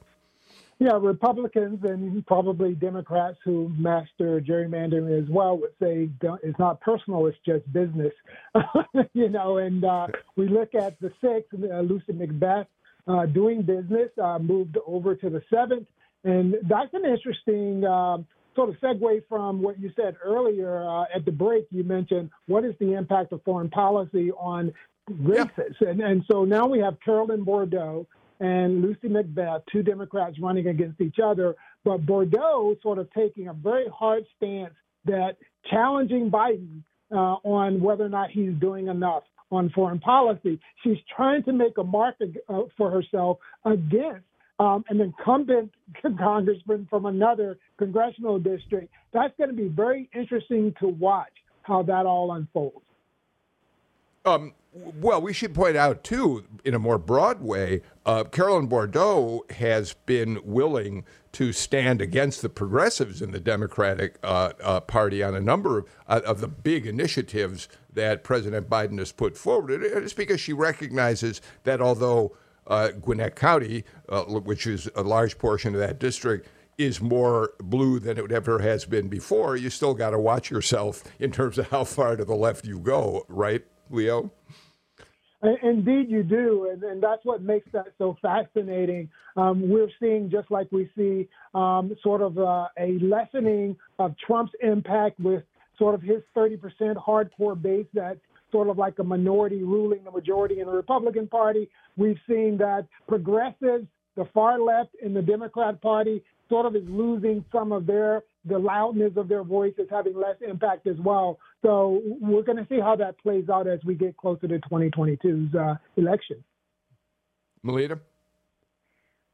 [0.81, 6.09] Yeah, Republicans and probably Democrats who master gerrymandering as well would say
[6.43, 8.15] it's not personal, it's just business.
[9.13, 10.07] you know, and uh,
[10.37, 12.65] we look at the sixth, uh, Lucy McBath
[13.07, 15.87] uh, doing business, uh, moved over to the seventh.
[16.25, 18.27] And that's an interesting um,
[18.57, 21.67] sort of segue from what you said earlier uh, at the break.
[21.71, 24.73] You mentioned what is the impact of foreign policy on
[25.11, 25.77] races.
[25.79, 25.89] Yeah.
[25.89, 28.07] And, and so now we have Carolyn Bourdeaux
[28.41, 33.53] and Lucy McBath, two Democrats running against each other, but Bourdeaux sort of taking a
[33.53, 34.75] very hard stance
[35.05, 35.37] that
[35.71, 36.83] challenging Biden
[37.13, 40.59] uh, on whether or not he's doing enough on foreign policy.
[40.83, 42.17] She's trying to make a mark
[42.49, 44.25] uh, for herself against
[44.59, 45.73] um, an incumbent
[46.19, 48.93] congressman from another congressional district.
[49.13, 51.33] That's going to be very interesting to watch
[51.63, 52.85] how that all unfolds.
[54.25, 59.45] Um, well, we should point out, too, in a more broad way, uh, Carolyn Bourdeaux
[59.51, 65.35] has been willing to stand against the progressives in the Democratic uh, uh, Party on
[65.35, 69.83] a number of, uh, of, the big initiatives that President Biden has put forward.
[69.83, 75.75] It's because she recognizes that although uh, Gwinnett County, uh, which is a large portion
[75.75, 76.49] of that district,
[76.79, 81.03] is more blue than it ever has been before, you still got to watch yourself
[81.19, 84.31] in terms of how far to the left you go, right, Leo?
[85.63, 89.09] Indeed, you do, and, and that's what makes that so fascinating.
[89.37, 94.53] Um, we're seeing, just like we see, um, sort of uh, a lessening of Trump's
[94.61, 95.43] impact with
[95.79, 96.59] sort of his 30%
[96.97, 98.21] hardcore base that's
[98.53, 101.71] sort of like a minority ruling the majority in the Republican Party.
[101.97, 103.87] We've seen that progressives,
[104.17, 108.59] the far left in the Democrat Party, sort of is losing some of their the
[108.59, 111.39] loudness of their voice is having less impact as well.
[111.63, 115.55] So we're going to see how that plays out as we get closer to 2022's
[115.55, 116.43] uh, election.
[117.63, 117.99] Melita?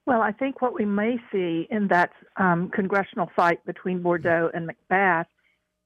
[0.07, 4.68] Well, I think what we may see in that um, congressional fight between Bourdeaux and
[4.68, 5.26] McBath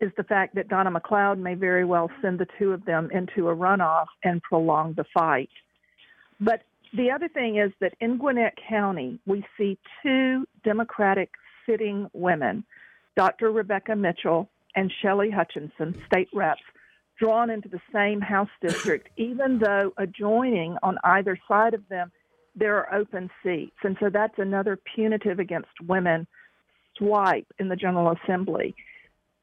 [0.01, 3.49] is the fact that Donna McLeod may very well send the two of them into
[3.49, 5.51] a runoff and prolong the fight.
[6.41, 6.62] But
[6.97, 11.31] the other thing is that in Gwinnett County, we see two Democratic
[11.66, 12.64] sitting women
[13.21, 13.53] Dr.
[13.53, 16.62] Rebecca Mitchell and Shelley Hutchinson, state reps,
[17.18, 22.11] drawn into the same House district, even though adjoining on either side of them,
[22.57, 23.77] there are open seats.
[23.83, 26.27] And so that's another punitive against women
[26.97, 28.75] swipe in the General Assembly.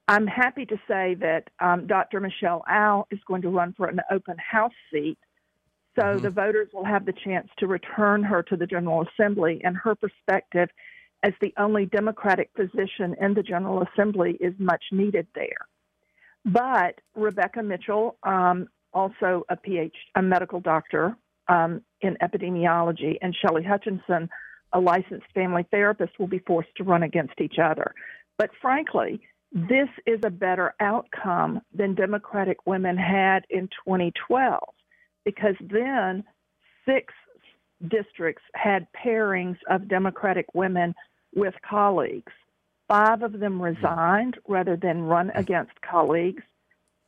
[0.07, 2.19] I'm happy to say that um, Dr.
[2.19, 5.19] Michelle Au is going to run for an open House seat.
[5.95, 6.23] So mm-hmm.
[6.23, 9.93] the voters will have the chance to return her to the General Assembly, and her
[9.93, 10.69] perspective
[11.24, 15.68] as the only Democratic position in the General Assembly is much needed there.
[16.45, 21.15] But Rebecca Mitchell, um, also a PhD, a medical doctor
[21.47, 24.30] um, in epidemiology, and Shelley Hutchinson,
[24.74, 27.93] a licensed family therapist, will be forced to run against each other.
[28.38, 34.59] But frankly, this is a better outcome than Democratic women had in 2012
[35.26, 36.24] because then
[36.86, 37.13] six
[37.88, 40.93] districts had pairings of Democratic women
[41.38, 42.33] with colleagues.
[42.89, 45.38] Five of them resigned rather than run hmm.
[45.38, 46.43] against colleagues.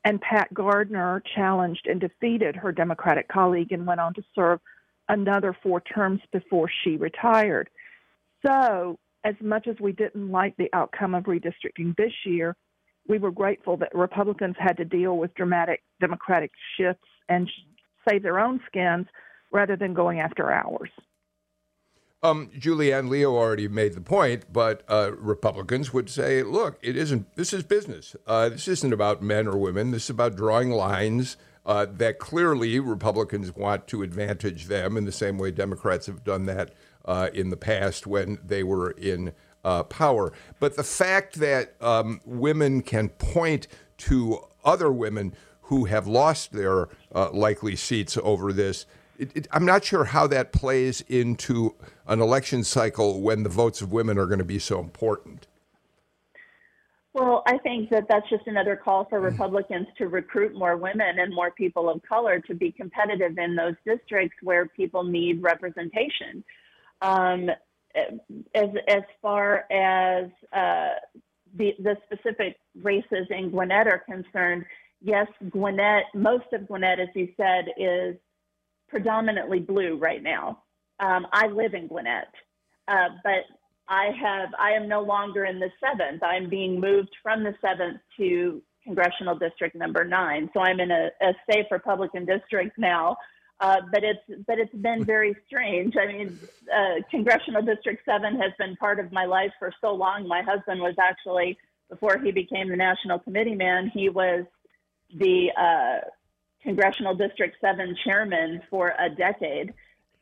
[0.05, 4.61] And Pat Gardner challenged and defeated her Democratic colleague and went on to serve
[5.09, 7.69] another four terms before she retired.
[8.45, 12.55] So, as much as we didn't like the outcome of redistricting this year,
[13.09, 17.49] we were grateful that Republicans had to deal with dramatic Democratic shifts and
[18.07, 19.07] save their own skins
[19.51, 20.91] rather than going after ours.
[22.21, 27.33] Um, Julianne Leo already made the point, but uh, Republicans would say, look, it isn't,
[27.35, 28.13] this is business.
[28.27, 29.91] Uh, this isn't about men or women.
[29.91, 35.13] This is about drawing lines uh, that clearly Republicans want to advantage them in the
[35.13, 36.73] same way Democrats have done that
[37.05, 39.31] uh, in the past when they were in
[39.63, 40.33] uh, power.
[40.59, 43.67] But the fact that um, women can point
[43.99, 48.85] to other women who have lost their uh, likely seats over this
[49.19, 51.75] it, it, I'm not sure how that plays into
[52.07, 55.47] an election cycle when the votes of women are going to be so important.
[57.13, 61.33] Well, I think that that's just another call for Republicans to recruit more women and
[61.33, 66.43] more people of color to be competitive in those districts where people need representation.
[67.01, 67.49] Um,
[68.53, 70.89] as as far as uh,
[71.57, 74.65] the the specific races in Gwinnett are concerned,
[75.01, 78.15] yes, Gwinnett, most of Gwinnett, as you said, is
[78.89, 80.63] predominantly blue right now.
[80.99, 82.27] Um, I live in Gwinnett,
[82.87, 83.45] uh, but
[83.87, 86.21] I have I am no longer in the seventh.
[86.23, 90.49] I'm being moved from the seventh to congressional district number nine.
[90.53, 93.17] So I'm in a, a safe Republican district now.
[93.61, 95.95] Uh, but it's but it's been very strange.
[95.97, 96.39] I mean,
[96.73, 100.27] uh, congressional district seven has been part of my life for so long.
[100.27, 101.57] My husband was actually
[101.89, 103.91] before he became the national committee man.
[103.93, 104.45] He was
[105.13, 106.07] the uh,
[106.63, 109.73] Congressional District 7 chairman for a decade.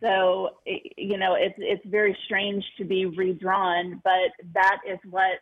[0.02, 5.40] So, you know, it's, it's very strange to be redrawn, but that is what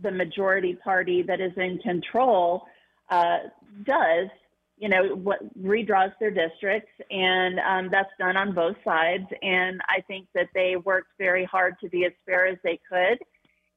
[0.00, 2.62] the majority party that is in control
[3.10, 3.38] uh,
[3.84, 4.28] does.
[4.78, 9.26] You know, what redraws their districts, and um, that's done on both sides.
[9.42, 13.18] And I think that they worked very hard to be as fair as they could.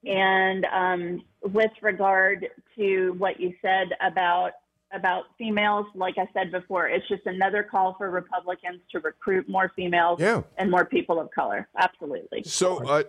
[0.10, 4.52] And um, with regard to what you said about
[4.96, 9.72] about females, like I said before, it's just another call for Republicans to recruit more
[9.76, 10.42] females Yeah.
[10.58, 11.68] and more people of color.
[11.78, 12.44] Absolutely.
[12.44, 13.04] So, uh,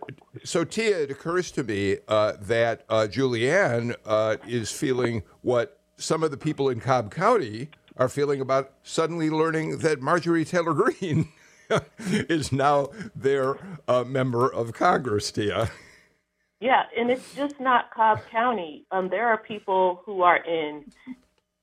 [0.45, 6.23] so Tia, it occurs to me uh, that uh, Julianne uh, is feeling what some
[6.23, 11.29] of the people in Cobb County are feeling about suddenly learning that Marjorie Taylor Greene
[11.99, 13.57] is now their
[13.89, 15.31] uh, member of Congress.
[15.33, 15.71] Tia.
[16.61, 18.87] Yeah, and it's just not Cobb County.
[18.91, 20.85] Um, there are people who are in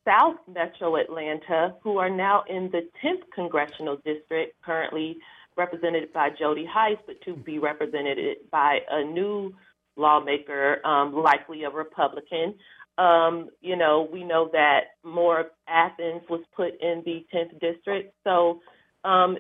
[0.06, 5.18] South Metro Atlanta who are now in the 10th congressional district, currently
[5.56, 9.54] represented by Jody Hice, but to be represented by a new
[9.96, 12.56] lawmaker, um, likely a Republican.
[12.98, 18.14] Um, you know, we know that more of Athens was put in the 10th district.
[18.24, 18.60] So
[19.04, 19.38] um,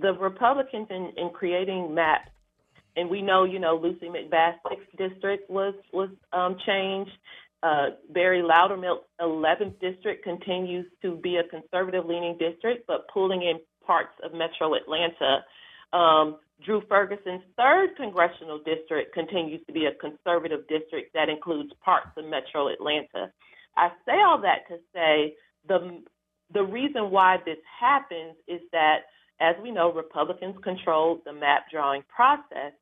[0.00, 2.30] the Republicans in, in creating maps
[2.96, 7.10] and we know, you know, Lucy McBath's sixth district was was um, changed.
[7.64, 14.12] Uh, Barry Loudermilk's 11th district continues to be a conservative-leaning district, but pulling in parts
[14.22, 15.42] of Metro Atlanta.
[15.96, 22.10] Um, Drew Ferguson's third congressional district continues to be a conservative district that includes parts
[22.18, 23.32] of Metro Atlanta.
[23.78, 25.34] I say all that to say
[25.66, 26.02] the
[26.52, 28.98] the reason why this happens is that,
[29.40, 32.72] as we know, Republicans control the map drawing process.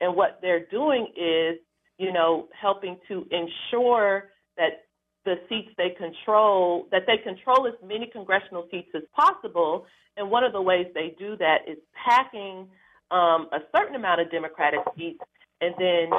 [0.00, 1.58] And what they're doing is,
[1.98, 4.84] you know, helping to ensure that
[5.24, 9.84] the seats they control, that they control as many congressional seats as possible.
[10.16, 11.76] And one of the ways they do that is
[12.06, 12.68] packing
[13.10, 15.20] um, a certain amount of Democratic seats
[15.60, 16.10] and then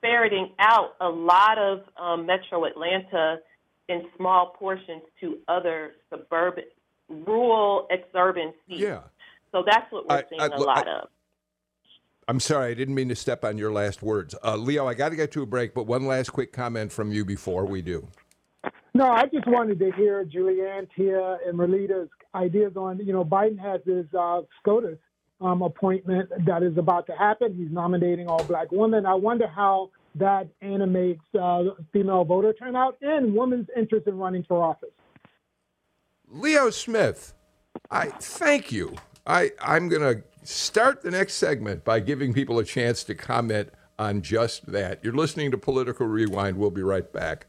[0.00, 3.38] ferreting out a lot of um, Metro Atlanta
[3.88, 6.64] in small portions to other suburban,
[7.08, 8.80] rural, exurban seats.
[8.80, 9.00] Yeah.
[9.52, 11.08] So that's what we're I- seeing I- a look, lot I- of.
[12.28, 14.34] I'm sorry, I didn't mean to step on your last words.
[14.44, 17.10] Uh, Leo, I got to get to a break, but one last quick comment from
[17.10, 18.06] you before we do.
[18.92, 23.58] No, I just wanted to hear Julianne, Tia, and Merlita's ideas on, you know, Biden
[23.58, 24.98] has his uh, SCOTUS
[25.40, 27.54] um, appointment that is about to happen.
[27.54, 29.06] He's nominating all black women.
[29.06, 31.62] I wonder how that animates uh,
[31.92, 34.90] female voter turnout and women's interest in running for office.
[36.28, 37.32] Leo Smith,
[37.90, 38.96] I thank you.
[39.28, 43.68] I, I'm going to start the next segment by giving people a chance to comment
[43.98, 45.04] on just that.
[45.04, 46.56] You're listening to Political Rewind.
[46.56, 47.46] We'll be right back.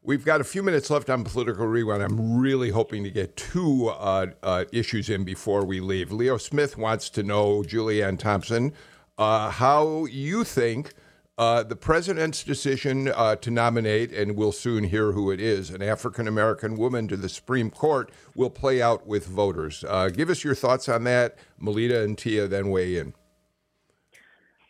[0.00, 2.00] We've got a few minutes left on Political Rewind.
[2.00, 6.12] I'm really hoping to get two uh, uh, issues in before we leave.
[6.12, 8.72] Leo Smith wants to know, Julianne Thompson,
[9.18, 10.94] uh, how you think
[11.38, 15.80] uh, the president's decision uh, to nominate, and we'll soon hear who it is, an
[15.80, 19.84] African American woman to the Supreme Court will play out with voters.
[19.86, 21.38] Uh, give us your thoughts on that.
[21.60, 23.14] Melita and Tia then weigh in.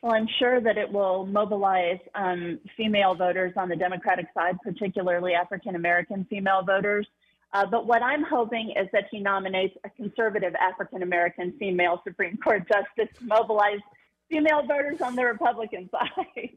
[0.02, 5.32] Well, I'm sure that it will mobilize um, female voters on the Democratic side, particularly
[5.32, 7.08] African American female voters.
[7.54, 12.36] Uh, but what I'm hoping is that he nominates a conservative African American female Supreme
[12.36, 13.80] Court justice to mobilize
[14.28, 16.50] female voters on the Republican side.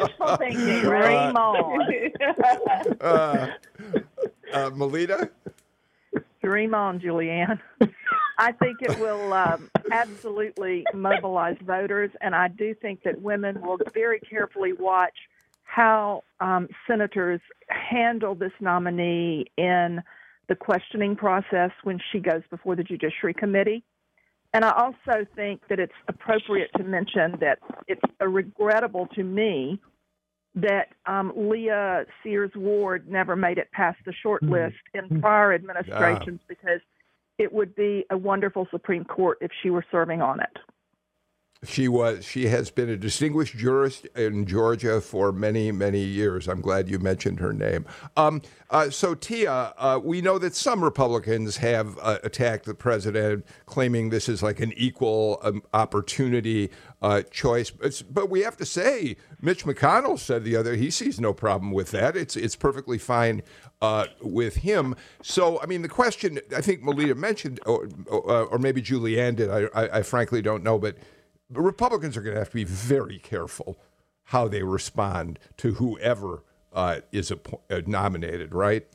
[0.00, 2.10] Wishful thinking, Dream on.
[3.00, 3.48] uh,
[4.52, 5.30] uh, Melita?
[6.42, 7.58] Dream on, Julianne.
[8.38, 13.78] I think it will um, absolutely mobilize voters, and I do think that women will
[13.94, 15.14] very carefully watch
[15.62, 20.02] how um, senators handle this nominee in
[20.48, 23.82] the questioning process when she goes before the Judiciary Committee.
[24.54, 29.80] And I also think that it's appropriate to mention that it's regrettable to me
[30.54, 36.38] that um, Leah Sears Ward never made it past the short list in prior administrations
[36.46, 36.80] because
[37.38, 40.56] it would be a wonderful Supreme Court if she were serving on it.
[41.68, 42.24] She was.
[42.24, 46.48] She has been a distinguished jurist in Georgia for many, many years.
[46.48, 47.86] I'm glad you mentioned her name.
[48.16, 53.46] Um, uh, so, Tia, uh, we know that some Republicans have uh, attacked the president,
[53.66, 56.70] claiming this is like an equal um, opportunity
[57.02, 57.70] uh, choice.
[57.70, 61.70] But, but we have to say, Mitch McConnell said the other he sees no problem
[61.70, 62.16] with that.
[62.16, 63.42] It's it's perfectly fine
[63.82, 64.96] uh, with him.
[65.22, 69.50] So, I mean, the question I think Melita mentioned, or, or, or maybe Julianne did.
[69.50, 70.96] I, I, I frankly don't know, but
[71.60, 73.78] Republicans are going to have to be very careful
[74.24, 76.42] how they respond to whoever
[76.72, 78.86] uh, is appo- uh, nominated, right?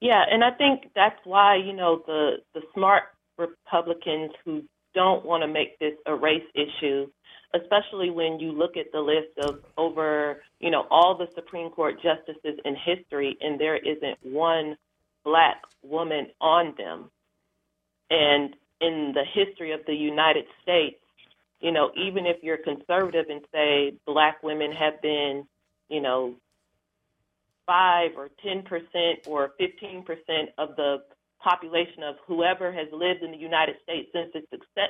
[0.00, 3.04] Yeah, and I think that's why you know the the smart
[3.36, 4.62] Republicans who
[4.94, 7.06] don't want to make this a race issue,
[7.54, 11.94] especially when you look at the list of over, you know, all the Supreme Court
[11.96, 14.76] justices in history, and there isn't one
[15.24, 17.10] black woman on them.
[18.10, 20.96] And in the history of the United States,
[21.60, 25.44] you know, even if you're conservative and say black women have been,
[25.88, 26.34] you know,
[27.66, 30.98] five or ten percent or fifteen percent of the
[31.42, 34.46] population of whoever has lived in the United States since its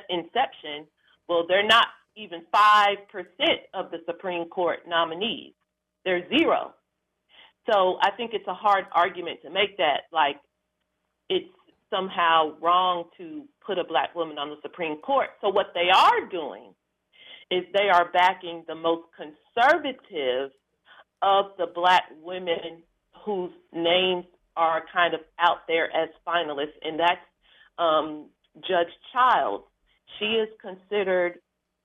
[0.09, 0.87] inception,
[1.27, 2.95] well, they're not even 5%
[3.73, 5.53] of the Supreme Court nominees.
[6.05, 6.73] They're zero.
[7.71, 10.37] So I think it's a hard argument to make that, like,
[11.29, 11.49] it's
[11.89, 15.29] somehow wrong to put a black woman on the Supreme Court.
[15.41, 16.73] So what they are doing
[17.51, 20.51] is they are backing the most conservative
[21.21, 22.83] of the black women
[23.25, 24.25] whose names
[24.55, 27.19] are kind of out there as finalists, and that's
[27.77, 28.27] um,
[28.67, 29.63] Judge Childs.
[30.19, 31.39] She is considered,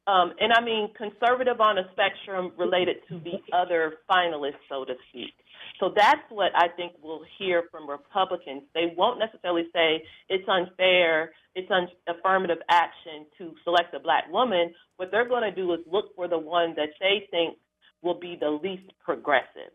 [0.07, 4.95] um, and I mean conservative on a spectrum related to the other finalists, so to
[5.09, 5.35] speak.
[5.81, 8.62] So that's what I think we'll hear from Republicans.
[8.75, 14.72] They won't necessarily say it's unfair, it's un- affirmative action to select a black woman.
[14.97, 17.59] What they're going to do is look for the one that they think
[18.03, 19.72] will be the least progressive.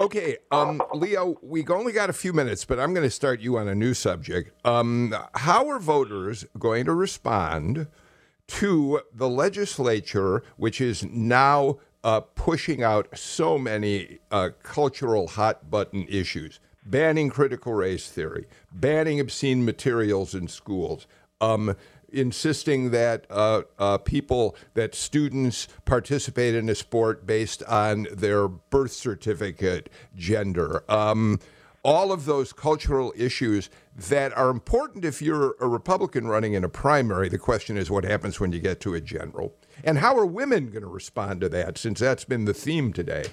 [0.00, 3.58] Okay, um, Leo, We've only got a few minutes, but I'm going to start you
[3.58, 4.52] on a new subject.
[4.64, 7.88] Um, how are voters going to respond
[8.46, 16.06] to the legislature, which is now uh, pushing out so many uh, cultural hot button
[16.08, 16.60] issues?
[16.86, 21.06] Banning critical race theory, banning obscene materials in schools,
[21.40, 21.74] um,
[22.12, 28.92] insisting that uh, uh, people, that students participate in a sport based on their birth
[28.92, 30.84] certificate gender.
[30.88, 31.40] Um,
[31.84, 36.68] all of those cultural issues that are important if you're a Republican running in a
[36.68, 37.28] primary.
[37.28, 39.54] The question is what happens when you get to a general.
[39.84, 43.24] And how are women going to respond to that, since that's been the theme today?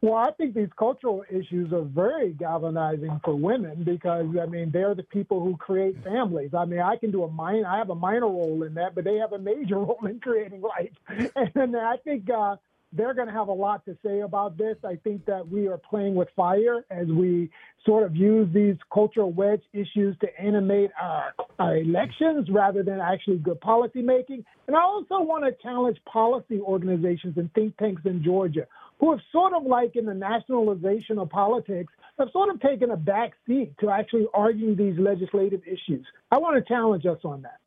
[0.00, 4.94] Well, I think these cultural issues are very galvanizing for women because I mean they're
[4.94, 6.50] the people who create families.
[6.52, 9.04] I mean, I can do a minor, I have a minor role in that, but
[9.04, 10.92] they have a major role in creating life.
[11.54, 12.56] And I think uh,
[12.94, 14.76] they're going to have a lot to say about this.
[14.84, 17.50] I think that we are playing with fire as we
[17.84, 23.38] sort of use these cultural wedge issues to animate our, our elections rather than actually
[23.38, 24.44] good policy making.
[24.66, 28.66] And I also want to challenge policy organizations and think tanks in Georgia
[29.00, 32.96] who have sort of like in the nationalization of politics, have sort of taken a
[32.96, 36.06] back seat to actually arguing these legislative issues.
[36.30, 37.58] I want to challenge us on that.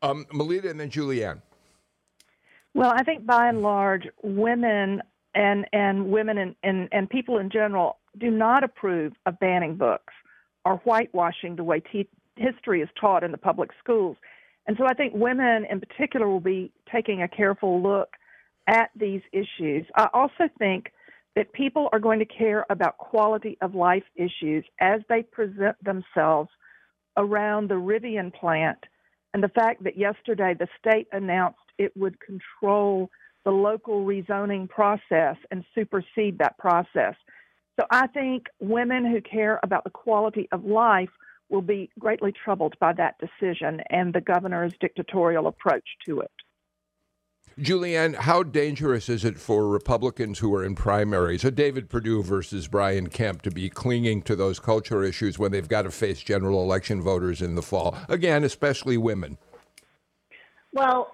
[0.00, 1.40] Um, Melita and then Julianne.
[2.74, 5.00] Well, I think by and large, women
[5.34, 10.12] and and women and, and, and people in general do not approve of banning books
[10.64, 14.16] or whitewashing the way te- history is taught in the public schools.
[14.66, 18.10] And so I think women in particular will be taking a careful look
[18.66, 19.86] at these issues.
[19.94, 20.92] I also think
[21.36, 26.48] that people are going to care about quality of life issues as they present themselves
[27.16, 28.78] around the Rivian plant
[29.34, 33.10] and the fact that yesterday the state announced it would control
[33.44, 37.14] the local rezoning process and supersede that process.
[37.78, 41.10] So I think women who care about the quality of life
[41.50, 46.30] will be greatly troubled by that decision and the governor's dictatorial approach to it.
[47.58, 52.66] Julianne, how dangerous is it for Republicans who are in primaries, a David Perdue versus
[52.66, 56.62] Brian Kemp, to be clinging to those culture issues when they've got to face general
[56.62, 57.96] election voters in the fall?
[58.08, 59.38] Again, especially women.
[60.74, 61.12] Well,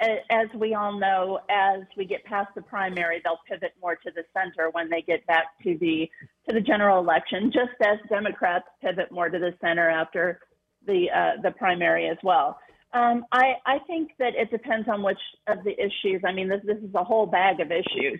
[0.00, 4.24] as we all know, as we get past the primary, they'll pivot more to the
[4.34, 6.10] center when they get back to the
[6.48, 10.40] to the general election, just as Democrats pivot more to the center after
[10.86, 12.58] the uh, the primary as well.
[12.92, 16.22] Um, I, I think that it depends on which of the issues.
[16.24, 18.18] I mean, this, this is a whole bag of issues.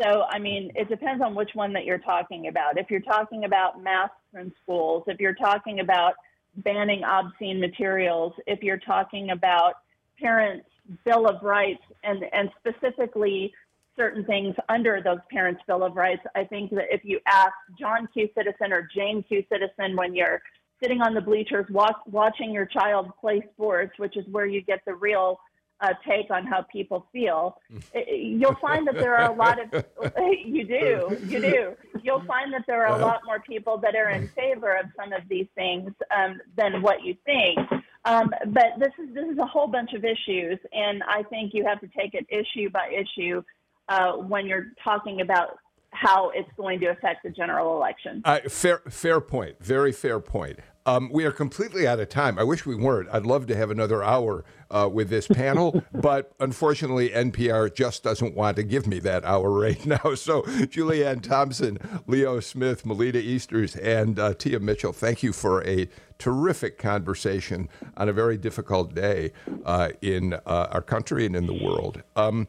[0.00, 2.78] So, I mean, it depends on which one that you're talking about.
[2.78, 6.14] If you're talking about masks in schools, if you're talking about
[6.56, 9.74] banning obscene materials, if you're talking about
[10.20, 10.66] parents'
[11.04, 13.52] Bill of Rights and, and specifically
[13.96, 18.08] certain things under those parents' Bill of Rights, I think that if you ask John
[18.12, 18.28] Q.
[18.36, 19.44] Citizen or Jane Q.
[19.50, 20.40] Citizen when you're
[20.82, 24.80] sitting on the bleachers watch, watching your child play sports, which is where you get
[24.86, 25.38] the real
[25.80, 27.58] uh, take on how people feel.
[28.08, 29.84] You'll find that there are a lot of
[30.44, 31.76] you do you do.
[32.02, 35.12] You'll find that there are a lot more people that are in favor of some
[35.12, 37.58] of these things um, than what you think.
[38.04, 41.66] Um, but this is this is a whole bunch of issues, and I think you
[41.66, 43.42] have to take it issue by issue
[43.88, 45.58] uh, when you're talking about
[45.92, 48.22] how it's going to affect the general election.
[48.24, 49.56] Uh, fair, fair point.
[49.60, 50.60] Very fair point.
[50.86, 52.38] Um, we are completely out of time.
[52.38, 53.08] I wish we weren't.
[53.12, 58.34] I'd love to have another hour uh, with this panel, but unfortunately, NPR just doesn't
[58.34, 59.98] want to give me that hour right now.
[60.20, 65.88] So, Julianne Thompson, Leo Smith, Melita Easters, and uh, Tia Mitchell, thank you for a
[66.20, 69.32] terrific conversation on a very difficult day
[69.64, 72.02] uh, in uh, our country and in the world.
[72.14, 72.46] Um,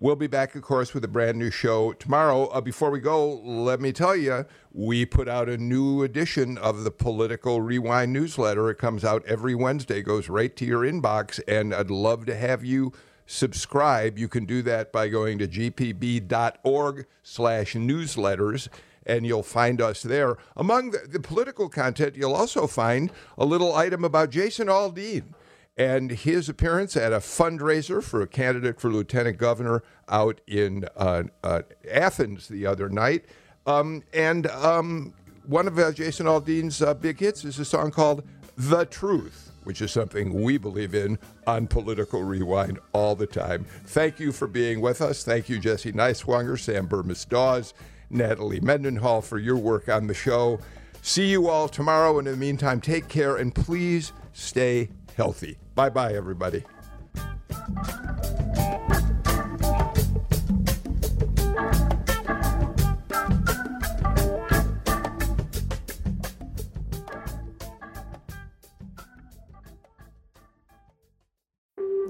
[0.00, 2.44] We'll be back, of course, with a brand new show tomorrow.
[2.46, 6.84] Uh, before we go, let me tell you, we put out a new edition of
[6.84, 8.70] the Political Rewind newsletter.
[8.70, 12.64] It comes out every Wednesday, goes right to your inbox, and I'd love to have
[12.64, 12.92] you
[13.26, 14.20] subscribe.
[14.20, 18.68] You can do that by going to gpb.org slash newsletters
[19.08, 20.36] and you'll find us there.
[20.56, 25.32] Among the, the, political content, you'll also find a little item about Jason Aldean
[25.78, 31.22] and his appearance at a fundraiser for a candidate for lieutenant governor out in uh,
[31.42, 33.24] uh, Athens the other night.
[33.66, 35.14] Um, and um,
[35.46, 38.24] one of uh, Jason Aldean's uh, big hits is a song called
[38.56, 43.64] The Truth, which is something we believe in on Political Rewind all the time.
[43.86, 45.22] Thank you for being with us.
[45.22, 47.72] Thank you, Jesse Neiswanger, Sam Bermas Dawes,
[48.10, 50.60] Natalie Mendenhall, for your work on the show.
[51.02, 52.18] See you all tomorrow.
[52.18, 55.58] And in the meantime, take care and please stay healthy.
[55.74, 56.64] Bye bye, everybody.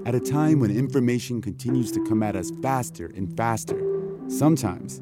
[0.05, 3.79] At a time when information continues to come at us faster and faster,
[4.27, 5.01] sometimes